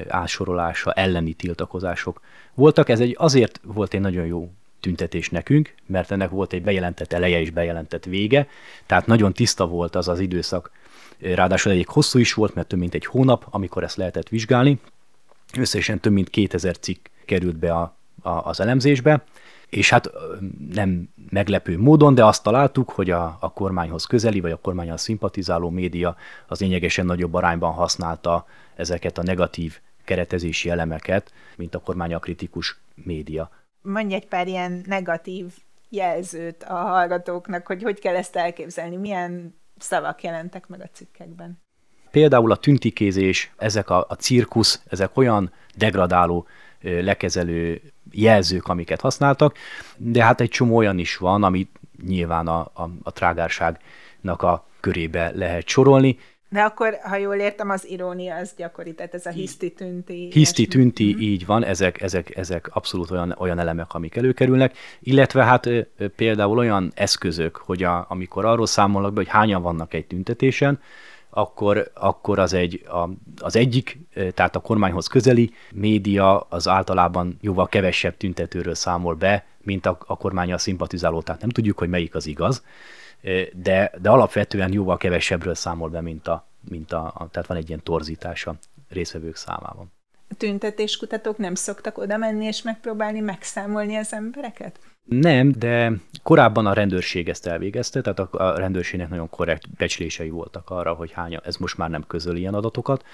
ásorolása 0.08 0.92
elleni 0.92 1.32
tiltakozások 1.32 2.20
voltak. 2.54 2.88
Ez 2.88 3.00
egy 3.00 3.14
azért 3.18 3.60
volt 3.62 3.94
egy 3.94 4.00
nagyon 4.00 4.26
jó 4.26 4.50
tüntetés 4.80 5.30
nekünk, 5.30 5.74
mert 5.86 6.10
ennek 6.10 6.30
volt 6.30 6.52
egy 6.52 6.62
bejelentett 6.62 7.12
eleje 7.12 7.40
és 7.40 7.50
bejelentett 7.50 8.04
vége, 8.04 8.48
tehát 8.86 9.06
nagyon 9.06 9.32
tiszta 9.32 9.66
volt 9.66 9.94
az 9.94 10.08
az 10.08 10.20
időszak, 10.20 10.70
ráadásul 11.18 11.72
egyik 11.72 11.88
hosszú 11.88 12.18
is 12.18 12.34
volt, 12.34 12.54
mert 12.54 12.68
több 12.68 12.78
mint 12.78 12.94
egy 12.94 13.06
hónap, 13.06 13.46
amikor 13.50 13.82
ezt 13.82 13.96
lehetett 13.96 14.28
vizsgálni. 14.28 14.80
Összesen 15.58 16.00
több 16.00 16.12
mint 16.12 16.30
2000 16.30 16.78
cikk 16.78 17.06
került 17.24 17.56
be 17.56 17.72
a, 17.72 17.96
a, 18.22 18.30
az 18.30 18.60
elemzésbe, 18.60 19.24
és 19.68 19.90
hát 19.90 20.10
nem 20.72 21.08
meglepő 21.30 21.78
módon, 21.78 22.14
de 22.14 22.24
azt 22.24 22.42
találtuk, 22.42 22.90
hogy 22.90 23.10
a, 23.10 23.36
a 23.40 23.52
kormányhoz 23.52 24.04
közeli, 24.04 24.40
vagy 24.40 24.50
a 24.50 24.56
kormányhoz 24.56 25.00
szimpatizáló 25.00 25.70
média 25.70 26.16
az 26.46 26.60
lényegesen 26.60 27.06
nagyobb 27.06 27.34
arányban 27.34 27.72
használta 27.72 28.46
ezeket 28.74 29.18
a 29.18 29.22
negatív 29.22 29.80
keretezési 30.04 30.70
elemeket, 30.70 31.32
mint 31.56 31.74
a 31.74 31.78
kormánya 31.78 32.18
kritikus 32.18 32.80
média. 32.94 33.50
Mondj 33.82 34.14
egy 34.14 34.26
pár 34.26 34.46
ilyen 34.46 34.82
negatív 34.86 35.44
jelzőt 35.88 36.62
a 36.62 36.74
hallgatóknak, 36.74 37.66
hogy 37.66 37.82
hogy 37.82 37.98
kell 37.98 38.16
ezt 38.16 38.36
elképzelni, 38.36 38.96
milyen 38.96 39.54
szavak 39.78 40.22
jelentek 40.22 40.68
meg 40.68 40.80
a 40.80 40.88
cikkekben. 40.92 41.58
Például 42.10 42.52
a 42.52 42.56
tüntikézés, 42.56 43.52
ezek 43.56 43.90
a, 43.90 44.06
a 44.08 44.14
cirkusz, 44.14 44.82
ezek 44.88 45.16
olyan 45.16 45.52
degradáló 45.76 46.46
lekezelő 46.80 47.80
jelzők, 48.10 48.68
amiket 48.68 49.00
használtak, 49.00 49.56
de 49.96 50.24
hát 50.24 50.40
egy 50.40 50.48
csomó 50.48 50.76
olyan 50.76 50.98
is 50.98 51.16
van, 51.16 51.42
amit 51.42 51.70
nyilván 52.06 52.46
a, 52.46 52.58
a, 52.58 52.90
a 53.02 53.12
trágárságnak 53.12 54.42
a 54.42 54.66
körébe 54.80 55.32
lehet 55.34 55.68
sorolni. 55.68 56.18
De 56.48 56.62
akkor, 56.62 56.98
ha 57.02 57.16
jól 57.16 57.34
értem, 57.34 57.70
az 57.70 57.88
irónia 57.88 58.36
az 58.36 58.52
gyakori, 58.56 58.94
tehát 58.94 59.14
ez 59.14 59.26
a 59.26 59.30
hiszti-tünti. 59.30 60.28
Hiszti-tünti, 60.32 61.12
mm-hmm. 61.12 61.20
így 61.20 61.46
van, 61.46 61.64
ezek, 61.64 62.02
ezek, 62.02 62.36
ezek 62.36 62.68
abszolút 62.72 63.10
olyan, 63.10 63.34
olyan 63.38 63.58
elemek, 63.58 63.94
amik 63.94 64.16
előkerülnek, 64.16 64.76
illetve 65.00 65.44
hát 65.44 65.68
például 66.16 66.58
olyan 66.58 66.92
eszközök, 66.94 67.56
hogy 67.56 67.82
a, 67.82 68.06
amikor 68.08 68.44
arról 68.44 68.66
számolnak 68.66 69.12
be, 69.12 69.20
hogy 69.20 69.28
hányan 69.28 69.62
vannak 69.62 69.94
egy 69.94 70.06
tüntetésen, 70.06 70.80
akkor, 71.36 71.90
akkor 71.94 72.38
az, 72.38 72.52
egy, 72.52 72.84
a, 72.88 73.08
az 73.40 73.56
egyik, 73.56 73.98
tehát 74.34 74.56
a 74.56 74.60
kormányhoz 74.60 75.06
közeli 75.06 75.52
média 75.72 76.40
az 76.40 76.68
általában 76.68 77.38
jóval 77.40 77.66
kevesebb 77.66 78.16
tüntetőről 78.16 78.74
számol 78.74 79.14
be, 79.14 79.44
mint 79.62 79.86
a, 79.86 79.98
a 80.06 80.16
kormánya 80.16 80.58
szimpatizáló, 80.58 81.22
tehát 81.22 81.40
nem 81.40 81.50
tudjuk, 81.50 81.78
hogy 81.78 81.88
melyik 81.88 82.14
az 82.14 82.26
igaz, 82.26 82.62
de, 83.52 83.92
de 84.00 84.10
alapvetően 84.10 84.72
jóval 84.72 84.96
kevesebbről 84.96 85.54
számol 85.54 85.88
be, 85.88 86.00
mint 86.00 86.28
a, 86.28 86.46
mint 86.68 86.92
a, 86.92 87.12
a 87.14 87.28
tehát 87.30 87.48
van 87.48 87.56
egy 87.56 87.68
ilyen 87.68 87.82
torzítás 87.82 88.46
a 88.46 88.54
részvevők 88.88 89.36
számában. 89.36 89.92
A 90.30 90.34
tüntetéskutatók 90.34 91.36
nem 91.36 91.54
szoktak 91.54 91.98
oda 91.98 92.16
menni 92.16 92.44
és 92.44 92.62
megpróbálni 92.62 93.20
megszámolni 93.20 93.96
az 93.96 94.12
embereket? 94.12 94.78
Nem, 95.08 95.52
de 95.58 95.92
korábban 96.22 96.66
a 96.66 96.72
rendőrség 96.72 97.28
ezt 97.28 97.46
elvégezte, 97.46 98.00
tehát 98.00 98.18
a 98.18 98.58
rendőrségnek 98.58 99.08
nagyon 99.08 99.30
korrekt 99.30 99.70
becslései 99.70 100.30
voltak 100.30 100.70
arra, 100.70 100.92
hogy 100.92 101.12
hány, 101.12 101.38
ez 101.44 101.56
most 101.56 101.76
már 101.76 101.90
nem 101.90 102.04
közöl 102.06 102.36
ilyen 102.36 102.54
adatokat. 102.54 103.04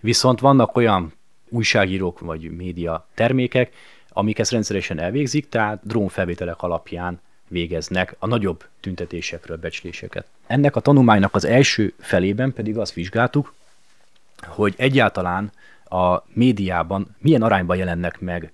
Viszont 0.00 0.40
vannak 0.40 0.76
olyan 0.76 1.12
újságírók 1.48 2.20
vagy 2.20 2.56
média 2.56 3.06
termékek, 3.14 3.72
amik 4.08 4.38
ezt 4.38 4.50
rendszeresen 4.50 4.98
elvégzik, 4.98 5.48
tehát 5.48 5.80
drónfelvételek 5.82 6.62
alapján 6.62 7.20
végeznek 7.48 8.16
a 8.18 8.26
nagyobb 8.26 8.64
tüntetésekről 8.80 9.56
becsléseket. 9.56 10.26
Ennek 10.46 10.76
a 10.76 10.80
tanulmánynak 10.80 11.34
az 11.34 11.44
első 11.44 11.92
felében 11.98 12.52
pedig 12.52 12.78
azt 12.78 12.92
vizsgáltuk, 12.92 13.54
hogy 14.46 14.74
egyáltalán 14.76 15.52
a 15.88 16.22
médiában 16.32 17.16
milyen 17.18 17.42
arányban 17.42 17.76
jelennek 17.76 18.20
meg 18.20 18.52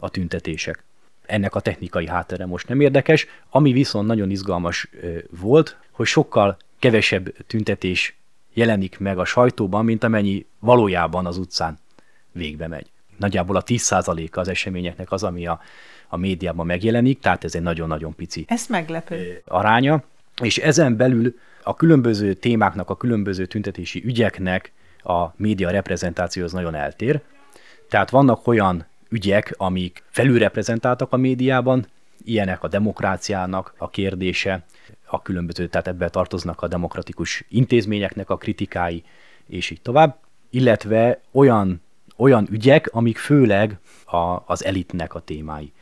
a 0.00 0.08
tüntetések 0.08 0.82
ennek 1.28 1.54
a 1.54 1.60
technikai 1.60 2.06
háttere 2.06 2.46
most 2.46 2.68
nem 2.68 2.80
érdekes. 2.80 3.26
Ami 3.50 3.72
viszont 3.72 4.06
nagyon 4.06 4.30
izgalmas 4.30 4.88
volt, 5.40 5.76
hogy 5.90 6.06
sokkal 6.06 6.56
kevesebb 6.78 7.34
tüntetés 7.46 8.16
jelenik 8.52 8.98
meg 8.98 9.18
a 9.18 9.24
sajtóban, 9.24 9.84
mint 9.84 10.04
amennyi 10.04 10.46
valójában 10.58 11.26
az 11.26 11.36
utcán 11.36 11.78
végbe 12.32 12.66
megy. 12.66 12.86
Nagyjából 13.16 13.56
a 13.56 13.62
10%-a 13.62 14.40
az 14.40 14.48
eseményeknek 14.48 15.12
az, 15.12 15.22
ami 15.22 15.46
a, 15.46 15.60
a 16.08 16.16
médiában 16.16 16.66
megjelenik, 16.66 17.20
tehát 17.20 17.44
ez 17.44 17.54
egy 17.54 17.62
nagyon-nagyon 17.62 18.14
pici 18.14 18.44
ez 18.48 18.66
meglepő. 18.68 19.42
aránya. 19.44 20.02
És 20.42 20.58
ezen 20.58 20.96
belül 20.96 21.38
a 21.62 21.74
különböző 21.76 22.34
témáknak, 22.34 22.90
a 22.90 22.96
különböző 22.96 23.46
tüntetési 23.46 24.02
ügyeknek 24.04 24.72
a 25.02 25.26
média 25.36 25.70
reprezentáció 25.70 26.44
az 26.44 26.52
nagyon 26.52 26.74
eltér. 26.74 27.20
Tehát 27.88 28.10
vannak 28.10 28.46
olyan 28.46 28.86
ügyek, 29.08 29.54
amik 29.56 30.02
felülreprezentáltak 30.08 31.12
a 31.12 31.16
médiában, 31.16 31.86
ilyenek 32.24 32.62
a 32.62 32.68
demokráciának 32.68 33.74
a 33.76 33.90
kérdése, 33.90 34.64
a 35.06 35.22
különböző, 35.22 35.66
tehát 35.66 35.88
ebbe 35.88 36.08
tartoznak 36.08 36.62
a 36.62 36.68
demokratikus 36.68 37.44
intézményeknek 37.48 38.30
a 38.30 38.36
kritikái, 38.36 39.02
és 39.46 39.70
így 39.70 39.80
tovább, 39.82 40.18
illetve 40.50 41.20
olyan, 41.32 41.82
olyan 42.16 42.46
ügyek, 42.50 42.88
amik 42.92 43.18
főleg 43.18 43.78
a, 44.04 44.42
az 44.46 44.64
elitnek 44.64 45.14
a 45.14 45.20
témái. 45.20 45.72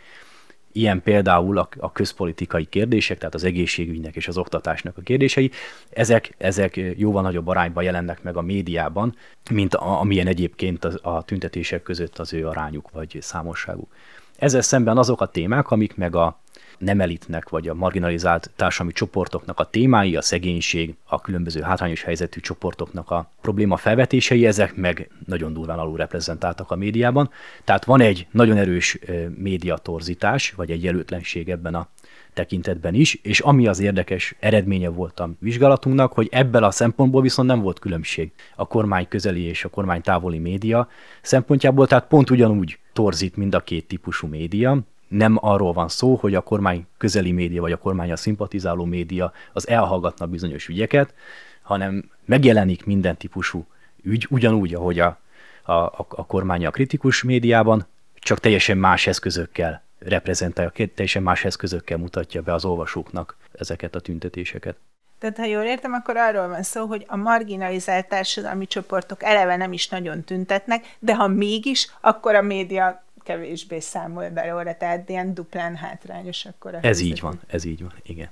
Ilyen 0.77 1.03
például 1.03 1.59
a, 1.59 1.69
a 1.79 1.93
közpolitikai 1.93 2.65
kérdések, 2.65 3.19
tehát 3.19 3.35
az 3.35 3.45
egészségügynek 3.45 4.17
és 4.17 4.29
az 4.29 4.39
oktatásnak 4.39 4.97
a 4.97 5.01
kérdései, 5.01 5.51
ezek, 5.91 6.35
ezek 6.39 6.81
jóval 6.97 7.23
nagyobb 7.23 7.47
arányban 7.47 7.85
jelennek 7.85 8.23
meg 8.23 8.37
a 8.37 8.41
médiában, 8.43 9.17
mint 9.51 9.75
a, 9.75 10.01
amilyen 10.01 10.27
egyébként 10.27 10.85
a, 10.85 11.17
a 11.17 11.23
tüntetések 11.23 11.83
között 11.83 12.19
az 12.19 12.33
ő 12.33 12.47
arányuk 12.47 12.91
vagy 12.91 13.19
számosságuk. 13.21 13.93
Ezzel 14.37 14.61
szemben 14.61 14.99
azok 14.99 15.21
a 15.21 15.27
témák, 15.27 15.71
amik 15.71 15.97
meg 15.97 16.17
a, 16.17 16.39
nem 16.79 17.01
elitnek, 17.01 17.49
vagy 17.49 17.69
a 17.69 17.75
marginalizált 17.75 18.51
társadalmi 18.57 18.93
csoportoknak 18.93 19.61
a 19.61 19.65
témái, 19.65 20.17
a 20.17 20.23
szegénység, 20.23 20.95
a 21.05 21.21
különböző 21.21 21.61
hátrányos 21.61 22.03
helyzetű 22.03 22.41
csoportoknak 22.41 23.11
a 23.11 23.31
probléma 23.41 23.77
felvetései, 23.77 24.47
ezek 24.47 24.75
meg 24.75 25.11
nagyon 25.27 25.53
durván 25.53 25.79
alul 25.79 25.97
reprezentáltak 25.97 26.71
a 26.71 26.77
médiában. 26.77 27.31
Tehát 27.65 27.85
van 27.85 28.01
egy 28.01 28.27
nagyon 28.31 28.57
erős 28.57 28.99
médiatorzítás, 29.37 30.51
vagy 30.51 30.71
egy 30.71 30.83
jelöltlenség 30.83 31.49
ebben 31.49 31.75
a 31.75 31.89
tekintetben 32.35 32.95
is, 32.95 33.15
és 33.15 33.41
ami 33.41 33.67
az 33.67 33.81
érdekes 33.81 34.35
eredménye 34.41 34.89
volt 34.89 35.21
a 35.21 35.31
vizsgálatunknak, 35.39 36.13
hogy 36.13 36.29
ebből 36.31 36.65
a 36.65 36.71
szempontból 36.71 37.23
viszont 37.23 37.49
nem 37.49 37.61
volt 37.61 37.79
különbség 37.79 38.33
a 38.57 38.67
kormány 38.67 39.09
közeli 39.09 39.43
és 39.43 39.65
a 39.65 39.69
kormány 39.69 40.01
távoli 40.01 40.39
média 40.39 40.89
szempontjából, 41.23 41.87
tehát 41.87 42.07
pont 42.07 42.31
ugyanúgy 42.31 42.79
torzít 42.97 43.37
mind 43.37 43.55
a 43.55 43.61
két 43.61 43.89
típusú 43.89 44.27
média, 44.27 44.79
nem 45.09 45.39
arról 45.41 45.73
van 45.73 45.89
szó, 45.89 46.15
hogy 46.15 46.35
a 46.35 46.41
kormány 46.41 46.87
közeli 46.97 47.33
média 47.33 47.61
vagy 47.61 47.73
a 47.73 47.79
kormánya 47.79 48.17
szimpatizáló 48.17 48.85
média 48.85 49.33
az 49.53 49.69
elhallgatna 49.69 50.27
bizonyos 50.27 50.69
ügyeket, 50.69 51.15
hanem 51.63 52.11
megjelenik 52.25 52.85
minden 52.85 53.17
típusú 53.17 53.67
ügy, 54.03 54.27
ugyanúgy, 54.31 54.75
ahogy 54.75 54.99
a, 54.99 55.19
a, 55.63 55.73
a 56.09 56.27
kormánya 56.27 56.69
a 56.69 56.71
kritikus 56.71 57.23
médiában, 57.23 57.87
csak 58.15 58.39
teljesen 58.39 58.79
más 58.79 59.07
eszközökkel 59.07 59.83
reprezentálja, 59.99 60.73
teljesen 60.73 61.23
más 61.23 61.45
eszközökkel 61.45 61.99
mutatja 61.99 62.43
be 62.43 62.53
az 62.53 62.65
olvasóknak 62.65 63.37
ezeket 63.53 63.95
a 63.95 64.01
tüntetéseket. 64.01 64.77
Tehát, 65.19 65.37
ha 65.37 65.45
jól 65.45 65.63
értem, 65.63 65.93
akkor 65.93 66.17
arról 66.17 66.49
van 66.49 66.63
szó, 66.63 66.87
hogy 66.87 67.05
a 67.09 67.17
marginalizált 67.17 68.09
társadalmi 68.09 68.67
csoportok 68.67 69.23
eleve 69.23 69.57
nem 69.57 69.73
is 69.73 69.89
nagyon 69.89 70.23
tüntetnek, 70.23 70.97
de 70.99 71.15
ha 71.15 71.27
mégis, 71.27 71.91
akkor 72.01 72.35
a 72.35 72.43
média 72.43 73.05
kevésbé 73.23 73.81
számol 73.81 74.29
belőle, 74.29 74.75
tehát 74.75 75.09
ilyen 75.09 75.35
duplán 75.35 75.77
hátrányos 75.77 76.45
akkor 76.45 76.75
a 76.75 76.77
Ez 76.77 76.83
helyzet. 76.83 77.05
így 77.05 77.21
van, 77.21 77.41
ez 77.47 77.65
így 77.65 77.81
van, 77.83 77.93
igen. 78.03 78.29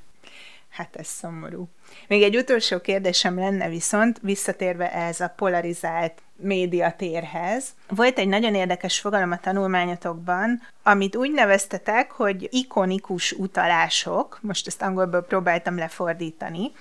Hát 0.74 0.96
ez 0.96 1.06
szomorú. 1.06 1.68
Még 2.08 2.22
egy 2.22 2.36
utolsó 2.36 2.80
kérdésem 2.80 3.38
lenne 3.38 3.68
viszont, 3.68 4.18
visszatérve 4.22 4.92
ez 4.92 5.20
a 5.20 5.32
polarizált 5.36 6.22
médiatérhez. 6.36 7.68
Volt 7.88 8.18
egy 8.18 8.28
nagyon 8.28 8.54
érdekes 8.54 9.00
fogalom 9.00 9.30
a 9.30 9.40
tanulmányotokban, 9.40 10.62
amit 10.82 11.16
úgy 11.16 11.32
neveztetek, 11.32 12.10
hogy 12.10 12.48
ikonikus 12.50 13.32
utalások, 13.32 14.38
most 14.42 14.66
ezt 14.66 14.82
angolból 14.82 15.22
próbáltam 15.22 15.76
lefordítani, 15.76 16.72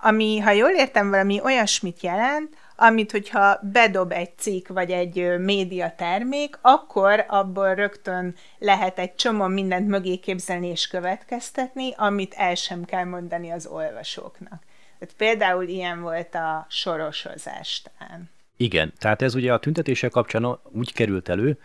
ami, 0.00 0.38
ha 0.38 0.50
jól 0.50 0.70
értem, 0.70 1.10
valami 1.10 1.40
olyasmit 1.44 2.02
jelent, 2.02 2.56
amit 2.82 3.10
hogyha 3.10 3.58
bedob 3.72 4.12
egy 4.12 4.30
cikk 4.36 4.68
vagy 4.68 4.90
egy 4.90 5.38
média 5.38 5.94
termék, 5.96 6.58
akkor 6.60 7.24
abból 7.28 7.74
rögtön 7.74 8.34
lehet 8.58 8.98
egy 8.98 9.14
csomó 9.14 9.46
mindent 9.46 9.88
mögé 9.88 10.16
képzelni 10.16 10.66
és 10.66 10.86
következtetni, 10.86 11.92
amit 11.96 12.34
el 12.36 12.54
sem 12.54 12.84
kell 12.84 13.04
mondani 13.04 13.50
az 13.50 13.66
olvasóknak. 13.66 14.62
Tehát 14.98 15.14
például 15.16 15.68
ilyen 15.68 16.00
volt 16.00 16.34
a 16.34 16.66
sorosozástán. 16.68 18.30
Igen, 18.56 18.92
tehát 18.98 19.22
ez 19.22 19.34
ugye 19.34 19.52
a 19.52 19.58
tüntetések 19.58 20.10
kapcsán 20.10 20.58
úgy 20.72 20.92
került 20.92 21.28
elő, 21.28 21.58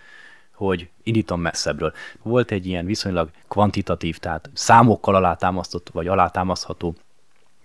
hogy 0.53 0.89
indítom 1.03 1.41
messzebbről. 1.41 1.93
Volt 2.21 2.51
egy 2.51 2.65
ilyen 2.65 2.85
viszonylag 2.85 3.29
kvantitatív, 3.47 4.17
tehát 4.17 4.49
számokkal 4.53 5.15
alátámasztott 5.15 5.89
vagy 5.89 6.07
alátámasztható 6.07 6.95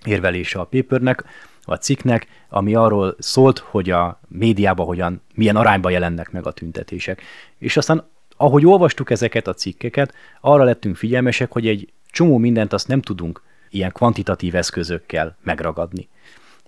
érvelése 0.04 0.60
a 0.60 0.64
papernek, 0.64 1.24
a 1.62 1.74
cikknek, 1.74 2.26
ami 2.48 2.74
arról 2.74 3.16
szólt, 3.18 3.58
hogy 3.58 3.90
a 3.90 4.20
médiában 4.28 4.86
hogyan, 4.86 5.22
milyen 5.34 5.56
arányban 5.56 5.92
jelennek 5.92 6.30
meg 6.30 6.46
a 6.46 6.52
tüntetések. 6.52 7.22
És 7.58 7.76
aztán, 7.76 8.04
ahogy 8.36 8.66
olvastuk 8.66 9.10
ezeket 9.10 9.46
a 9.46 9.54
cikkeket, 9.54 10.14
arra 10.40 10.64
lettünk 10.64 10.96
figyelmesek, 10.96 11.52
hogy 11.52 11.66
egy 11.66 11.92
csomó 12.10 12.38
mindent 12.38 12.72
azt 12.72 12.88
nem 12.88 13.02
tudunk 13.02 13.42
ilyen 13.70 13.92
kvantitatív 13.92 14.54
eszközökkel 14.54 15.36
megragadni. 15.42 16.08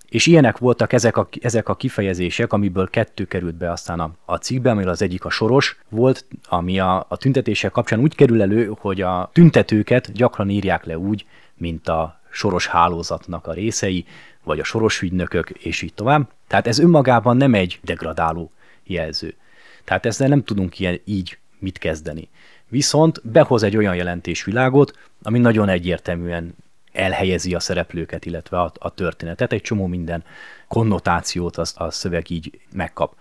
És 0.09 0.25
ilyenek 0.25 0.57
voltak 0.57 0.93
ezek 0.93 1.17
a, 1.17 1.27
ezek 1.41 1.69
a 1.69 1.75
kifejezések, 1.75 2.53
amiből 2.53 2.89
kettő 2.89 3.25
került 3.25 3.55
be 3.55 3.71
aztán 3.71 3.99
a, 3.99 4.11
a 4.25 4.35
cikkbe, 4.35 4.69
amiből 4.69 4.91
az 4.91 5.01
egyik 5.01 5.25
a 5.25 5.29
soros 5.29 5.79
volt, 5.89 6.25
ami 6.49 6.79
a, 6.79 7.05
a 7.09 7.17
tüntetések 7.17 7.71
kapcsán 7.71 7.99
úgy 7.99 8.15
kerül 8.15 8.41
elő, 8.41 8.73
hogy 8.79 9.01
a 9.01 9.29
tüntetőket 9.33 10.11
gyakran 10.11 10.49
írják 10.49 10.85
le 10.85 10.97
úgy, 10.97 11.25
mint 11.53 11.87
a 11.87 12.19
soros 12.29 12.67
hálózatnak 12.67 13.47
a 13.47 13.53
részei, 13.53 14.05
vagy 14.45 14.59
a 14.59 14.63
soros 14.63 15.01
ügynökök, 15.01 15.49
és 15.49 15.81
így 15.81 15.93
tovább. 15.93 16.29
Tehát 16.47 16.67
ez 16.67 16.79
önmagában 16.79 17.37
nem 17.37 17.53
egy 17.53 17.79
degradáló 17.83 18.51
jelző. 18.83 19.35
Tehát 19.83 20.05
ezzel 20.05 20.27
nem 20.27 20.43
tudunk 20.43 20.79
ilyen 20.79 20.99
így 21.03 21.37
mit 21.59 21.77
kezdeni. 21.77 22.29
Viszont 22.67 23.21
behoz 23.23 23.63
egy 23.63 23.77
olyan 23.77 23.95
jelentésvilágot, 23.95 24.97
ami 25.23 25.39
nagyon 25.39 25.69
egyértelműen 25.69 26.55
elhelyezi 26.91 27.53
a 27.55 27.59
szereplőket, 27.59 28.25
illetve 28.25 28.59
a, 28.59 28.71
a 28.79 28.93
történetet. 28.93 29.51
Egy 29.51 29.61
csomó 29.61 29.87
minden 29.87 30.23
konnotációt 30.67 31.57
az, 31.57 31.73
a 31.77 31.91
szöveg 31.91 32.29
így 32.29 32.59
megkap. 32.71 33.15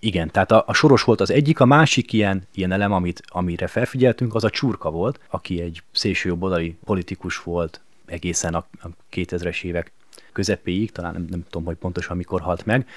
Igen, 0.00 0.30
tehát 0.30 0.50
a, 0.50 0.64
a 0.66 0.74
soros 0.74 1.02
volt 1.02 1.20
az 1.20 1.30
egyik, 1.30 1.60
a 1.60 1.64
másik 1.64 2.12
ilyen, 2.12 2.42
ilyen 2.54 2.72
elem, 2.72 2.92
amit, 2.92 3.22
amire 3.26 3.66
felfigyeltünk, 3.66 4.34
az 4.34 4.44
a 4.44 4.50
csurka 4.50 4.90
volt, 4.90 5.20
aki 5.28 5.60
egy 5.60 5.82
szélsőjobboldali 5.92 6.76
politikus 6.84 7.42
volt 7.42 7.80
egészen 8.06 8.54
a, 8.54 8.66
a 8.82 8.88
2000-es 9.12 9.62
évek 9.62 9.92
közepéig, 10.32 10.92
talán 10.92 11.12
nem, 11.12 11.26
nem 11.30 11.44
tudom, 11.50 11.64
hogy 11.64 11.76
pontosan 11.76 12.16
mikor 12.16 12.40
halt 12.40 12.66
meg, 12.66 12.88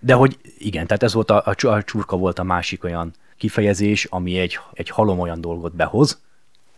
de 0.00 0.14
hogy 0.14 0.38
igen, 0.58 0.86
tehát 0.86 1.02
ez 1.02 1.12
volt 1.12 1.30
a, 1.30 1.42
a, 1.44 1.82
csurka 1.82 2.16
volt 2.16 2.38
a 2.38 2.42
másik 2.42 2.84
olyan 2.84 3.12
kifejezés, 3.36 4.04
ami 4.04 4.38
egy, 4.38 4.58
egy 4.72 4.88
halom 4.88 5.18
olyan 5.18 5.40
dolgot 5.40 5.74
behoz 5.74 6.20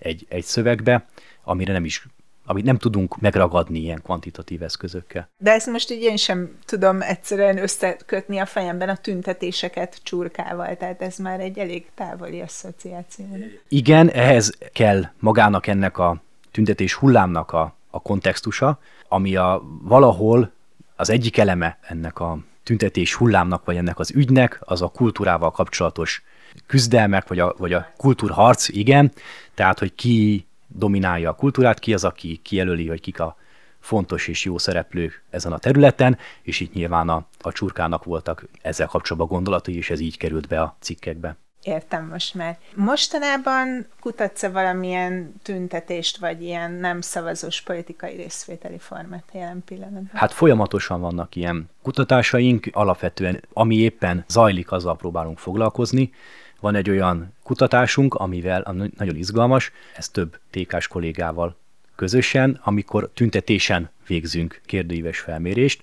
egy, 0.05 0.27
egy 0.29 0.45
szövegbe, 0.45 1.07
amire 1.45 1.73
nem 1.73 1.85
is 1.85 2.07
amit 2.47 2.65
nem 2.65 2.79
tudunk 2.79 3.21
megragadni 3.21 3.79
ilyen 3.79 4.03
kvantitatív 4.03 4.63
eszközökkel. 4.63 5.29
De 5.39 5.53
ezt 5.53 5.67
most 5.67 5.91
így 5.91 6.03
én 6.03 6.17
sem 6.17 6.59
tudom 6.65 7.03
egyszerűen 7.03 7.59
összekötni 7.59 8.39
a 8.39 8.47
fejemben 8.47 8.89
a 8.89 8.97
tüntetéseket 8.97 10.01
csurkával, 10.03 10.77
tehát 10.77 11.03
ez 11.03 11.17
már 11.17 11.41
egy 11.41 11.59
elég 11.59 11.87
távoli 11.95 12.41
asszociáció. 12.41 13.27
Igen, 13.69 14.11
ehhez 14.11 14.53
kell 14.73 15.03
magának 15.19 15.67
ennek 15.67 15.99
a 15.99 16.23
tüntetés 16.51 16.95
hullámnak 16.95 17.53
a, 17.53 17.75
a 17.95 18.01
kontextusa, 18.01 18.79
ami 19.09 19.37
a 19.37 19.63
valahol 19.83 20.53
az 20.97 21.11
egyik 21.11 21.39
eleme 21.39 21.79
ennek 21.83 22.21
a 22.21 22.39
tüntetés 22.63 23.15
hullámnak, 23.15 23.65
vagy 23.65 23.77
ennek 23.77 23.99
az 23.99 24.11
ügynek, 24.11 24.61
az 24.61 24.83
a 24.83 24.89
kultúrával 24.89 25.51
kapcsolatos 25.51 26.23
küzdelmek, 26.67 27.29
vagy 27.29 27.39
a, 27.39 27.55
vagy 27.59 27.73
a 27.73 27.93
kultúrharc, 27.97 28.69
igen, 28.69 29.13
tehát, 29.55 29.79
hogy 29.79 29.95
ki 29.95 30.47
dominálja 30.67 31.31
a 31.31 31.35
kultúrát, 31.35 31.79
ki 31.79 31.95
az, 31.95 32.05
aki 32.05 32.41
kijelöli, 32.43 32.89
hogy 32.89 33.01
kik 33.01 33.21
a 33.21 33.37
fontos 33.81 34.29
és 34.29 34.45
jó 34.45 34.59
szereplők 34.59 35.23
ezen 35.31 35.53
a 35.53 35.59
területen, 35.59 36.19
és 36.43 36.61
itt 36.61 36.73
nyilván 36.73 37.09
a, 37.09 37.27
a 37.41 37.53
csurkának 37.53 38.05
voltak 38.05 38.45
ezzel 38.63 38.87
kapcsolatban 38.87 39.37
gondolatai, 39.37 39.77
és 39.77 39.91
ez 39.91 40.01
így 40.01 40.17
került 40.17 40.49
be 40.49 40.61
a 40.61 40.77
cikkekbe. 40.81 41.37
Értem 41.65 42.07
most 42.07 42.35
már. 42.35 42.59
Mostanában 42.75 43.87
kutatsz-e 44.01 44.49
valamilyen 44.49 45.35
tüntetést, 45.43 46.17
vagy 46.17 46.43
ilyen 46.43 46.73
nem 46.73 47.01
szavazós 47.01 47.61
politikai 47.61 48.17
részvételi 48.17 48.79
formát 48.79 49.25
jelen 49.33 49.63
pillanatban? 49.65 50.11
Hát 50.13 50.33
folyamatosan 50.33 51.01
vannak 51.01 51.37
ilyen 51.37 51.71
kutatásaink, 51.83 52.69
alapvetően 52.73 53.43
ami 53.53 53.77
éppen 53.77 54.25
zajlik, 54.29 54.73
azzal 54.73 54.97
próbálunk 54.97 55.39
foglalkozni. 55.39 56.13
Van 56.61 56.75
egy 56.75 56.91
olyan 56.91 57.35
kutatásunk, 57.43 58.15
amivel 58.15 58.91
nagyon 58.97 59.17
izgalmas, 59.17 59.73
ez 59.97 60.09
több 60.09 60.39
tékás 60.51 60.89
kollégával 60.89 61.57
közösen, 61.97 62.61
amikor 62.65 63.11
tüntetésen 63.15 63.91
végzünk 64.07 64.61
kérdőíves 64.67 65.19
felmérést. 65.19 65.83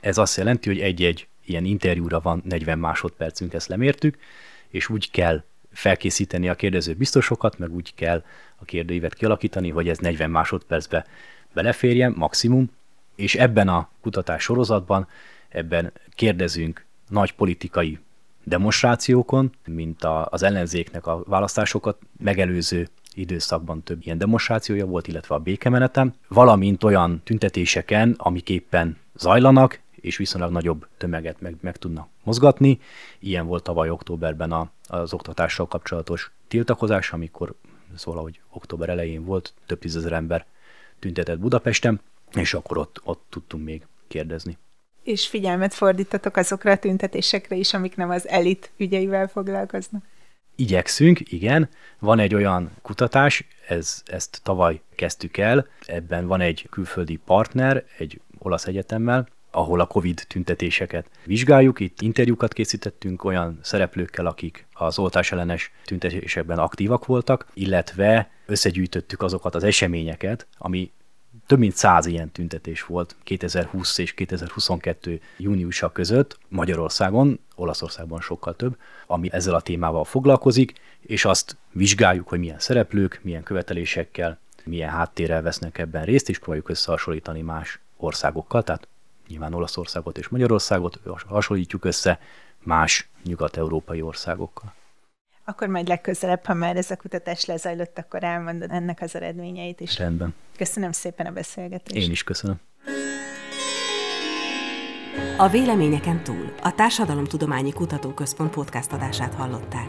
Ez 0.00 0.18
azt 0.18 0.36
jelenti, 0.36 0.68
hogy 0.68 0.80
egy-egy 0.80 1.26
ilyen 1.44 1.64
interjúra 1.64 2.20
van 2.20 2.42
40 2.44 2.78
másodpercünk, 2.78 3.52
ezt 3.52 3.68
lemértük, 3.68 4.18
és 4.68 4.88
úgy 4.88 5.10
kell 5.10 5.42
felkészíteni 5.72 6.48
a 6.48 6.54
kérdező 6.54 6.94
biztosokat, 6.94 7.58
meg 7.58 7.74
úgy 7.74 7.94
kell 7.94 8.24
a 8.56 8.64
kérdőívet 8.64 9.14
kialakítani, 9.14 9.70
hogy 9.70 9.88
ez 9.88 9.98
40 9.98 10.30
másodpercbe 10.30 11.06
beleférjen, 11.52 12.14
maximum, 12.16 12.70
és 13.14 13.34
ebben 13.34 13.68
a 13.68 13.88
kutatás 14.00 14.42
sorozatban 14.42 15.08
ebben 15.48 15.92
kérdezünk 16.10 16.84
nagy 17.08 17.32
politikai 17.32 17.98
demonstrációkon, 18.44 19.52
mint 19.66 20.04
a, 20.04 20.26
az 20.30 20.42
ellenzéknek 20.42 21.06
a 21.06 21.22
választásokat 21.26 21.98
megelőző 22.18 22.88
időszakban 23.14 23.82
több 23.82 24.00
ilyen 24.02 24.18
demonstrációja 24.18 24.86
volt, 24.86 25.08
illetve 25.08 25.34
a 25.34 25.38
békemenetem, 25.38 26.14
valamint 26.28 26.84
olyan 26.84 27.20
tüntetéseken, 27.24 28.14
amik 28.16 28.48
éppen 28.48 28.96
zajlanak, 29.14 29.80
és 30.00 30.16
viszonylag 30.16 30.50
nagyobb 30.50 30.86
tömeget 30.96 31.40
meg, 31.40 31.56
meg 31.60 31.76
tudnak 31.76 32.08
mozgatni. 32.24 32.80
Ilyen 33.18 33.46
volt 33.46 33.62
tavaly 33.62 33.90
októberben 33.90 34.52
a, 34.52 34.70
az 34.86 35.12
oktatással 35.12 35.66
kapcsolatos 35.66 36.30
tiltakozás, 36.48 37.12
amikor 37.12 37.54
szóval, 37.96 38.22
hogy 38.22 38.40
október 38.50 38.88
elején 38.88 39.24
volt, 39.24 39.54
több 39.66 39.78
tízezer 39.78 40.12
ember 40.12 40.46
tüntetett 40.98 41.38
Budapesten, 41.38 42.00
és 42.32 42.54
akkor 42.54 42.78
ott, 42.78 43.00
ott 43.04 43.24
tudtunk 43.28 43.64
még 43.64 43.86
kérdezni. 44.08 44.58
És 45.02 45.28
figyelmet 45.28 45.74
fordítatok 45.74 46.36
azokra 46.36 46.70
a 46.70 46.76
tüntetésekre 46.78 47.56
is, 47.56 47.74
amik 47.74 47.96
nem 47.96 48.10
az 48.10 48.28
elit 48.28 48.70
ügyeivel 48.76 49.28
foglalkoznak? 49.28 50.04
Igyekszünk, 50.56 51.32
igen. 51.32 51.68
Van 51.98 52.18
egy 52.18 52.34
olyan 52.34 52.70
kutatás, 52.82 53.46
ez, 53.68 54.02
ezt 54.06 54.40
tavaly 54.42 54.80
kezdtük 54.94 55.36
el, 55.36 55.66
ebben 55.80 56.26
van 56.26 56.40
egy 56.40 56.66
külföldi 56.70 57.16
partner, 57.16 57.84
egy 57.98 58.20
olasz 58.38 58.66
egyetemmel, 58.66 59.28
ahol 59.56 59.80
a 59.80 59.86
COVID 59.86 60.24
tüntetéseket 60.28 61.06
vizsgáljuk. 61.24 61.80
Itt 61.80 62.00
interjúkat 62.00 62.52
készítettünk 62.52 63.24
olyan 63.24 63.58
szereplőkkel, 63.62 64.26
akik 64.26 64.66
az 64.72 64.98
oltás 64.98 65.32
ellenes 65.32 65.72
tüntetésekben 65.84 66.58
aktívak 66.58 67.06
voltak, 67.06 67.46
illetve 67.54 68.30
összegyűjtöttük 68.46 69.22
azokat 69.22 69.54
az 69.54 69.62
eseményeket, 69.62 70.46
ami 70.58 70.90
több 71.46 71.58
mint 71.58 71.76
száz 71.76 72.06
ilyen 72.06 72.30
tüntetés 72.30 72.82
volt 72.82 73.16
2020 73.22 73.98
és 73.98 74.14
2022 74.14 75.20
júniusa 75.36 75.92
között 75.92 76.38
Magyarországon, 76.48 77.40
Olaszországban 77.54 78.20
sokkal 78.20 78.56
több, 78.56 78.76
ami 79.06 79.28
ezzel 79.32 79.54
a 79.54 79.60
témával 79.60 80.04
foglalkozik, 80.04 80.72
és 81.00 81.24
azt 81.24 81.56
vizsgáljuk, 81.72 82.28
hogy 82.28 82.38
milyen 82.38 82.58
szereplők, 82.58 83.20
milyen 83.22 83.42
követelésekkel, 83.42 84.38
milyen 84.64 84.90
háttérrel 84.90 85.42
vesznek 85.42 85.78
ebben 85.78 86.04
részt, 86.04 86.28
és 86.28 86.38
próbáljuk 86.38 86.68
összehasonlítani 86.68 87.40
más 87.40 87.80
országokkal, 87.96 88.62
tehát 88.62 88.88
nyilván 89.28 89.54
Olaszországot 89.54 90.18
és 90.18 90.28
Magyarországot 90.28 91.00
hasonlítjuk 91.26 91.84
össze 91.84 92.18
más 92.62 93.08
nyugat-európai 93.24 94.02
országokkal. 94.02 94.74
Akkor 95.44 95.68
majd 95.68 95.88
legközelebb, 95.88 96.44
ha 96.44 96.54
már 96.54 96.76
ez 96.76 96.90
a 96.90 96.96
kutatás 96.96 97.44
lezajlott, 97.44 97.98
akkor 97.98 98.24
elmondod 98.24 98.70
ennek 98.70 99.00
az 99.00 99.14
eredményeit 99.14 99.80
is. 99.80 99.98
Rendben. 99.98 100.34
Köszönöm 100.56 100.92
szépen 100.92 101.26
a 101.26 101.30
beszélgetést. 101.30 102.04
Én 102.04 102.10
is 102.10 102.24
köszönöm. 102.24 102.60
A 105.36 105.48
Véleményeken 105.48 106.22
túl 106.22 106.52
a 106.62 106.74
Társadalomtudományi 106.74 107.72
Kutatóközpont 107.72 108.50
podcast 108.50 108.92
adását 108.92 109.34
hallották. 109.34 109.88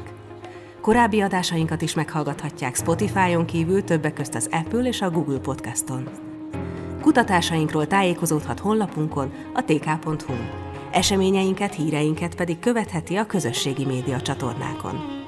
Korábbi 0.81 1.21
adásainkat 1.21 1.81
is 1.81 1.93
meghallgathatják 1.93 2.75
Spotify-on 2.75 3.45
kívül 3.45 3.83
többek 3.83 4.13
közt 4.13 4.35
az 4.35 4.49
Apple 4.51 4.83
és 4.83 5.01
a 5.01 5.09
Google 5.09 5.39
Podcaston. 5.39 6.09
Kutatásainkról 7.07 7.87
tájékozódhat 7.87 8.59
honlapunkon, 8.59 9.31
a 9.53 9.63
tk.hu. 9.63 10.33
Eseményeinket, 10.91 11.75
híreinket 11.75 12.35
pedig 12.35 12.59
követheti 12.59 13.15
a 13.15 13.25
közösségi 13.25 13.85
média 13.85 14.21
csatornákon. 14.21 15.26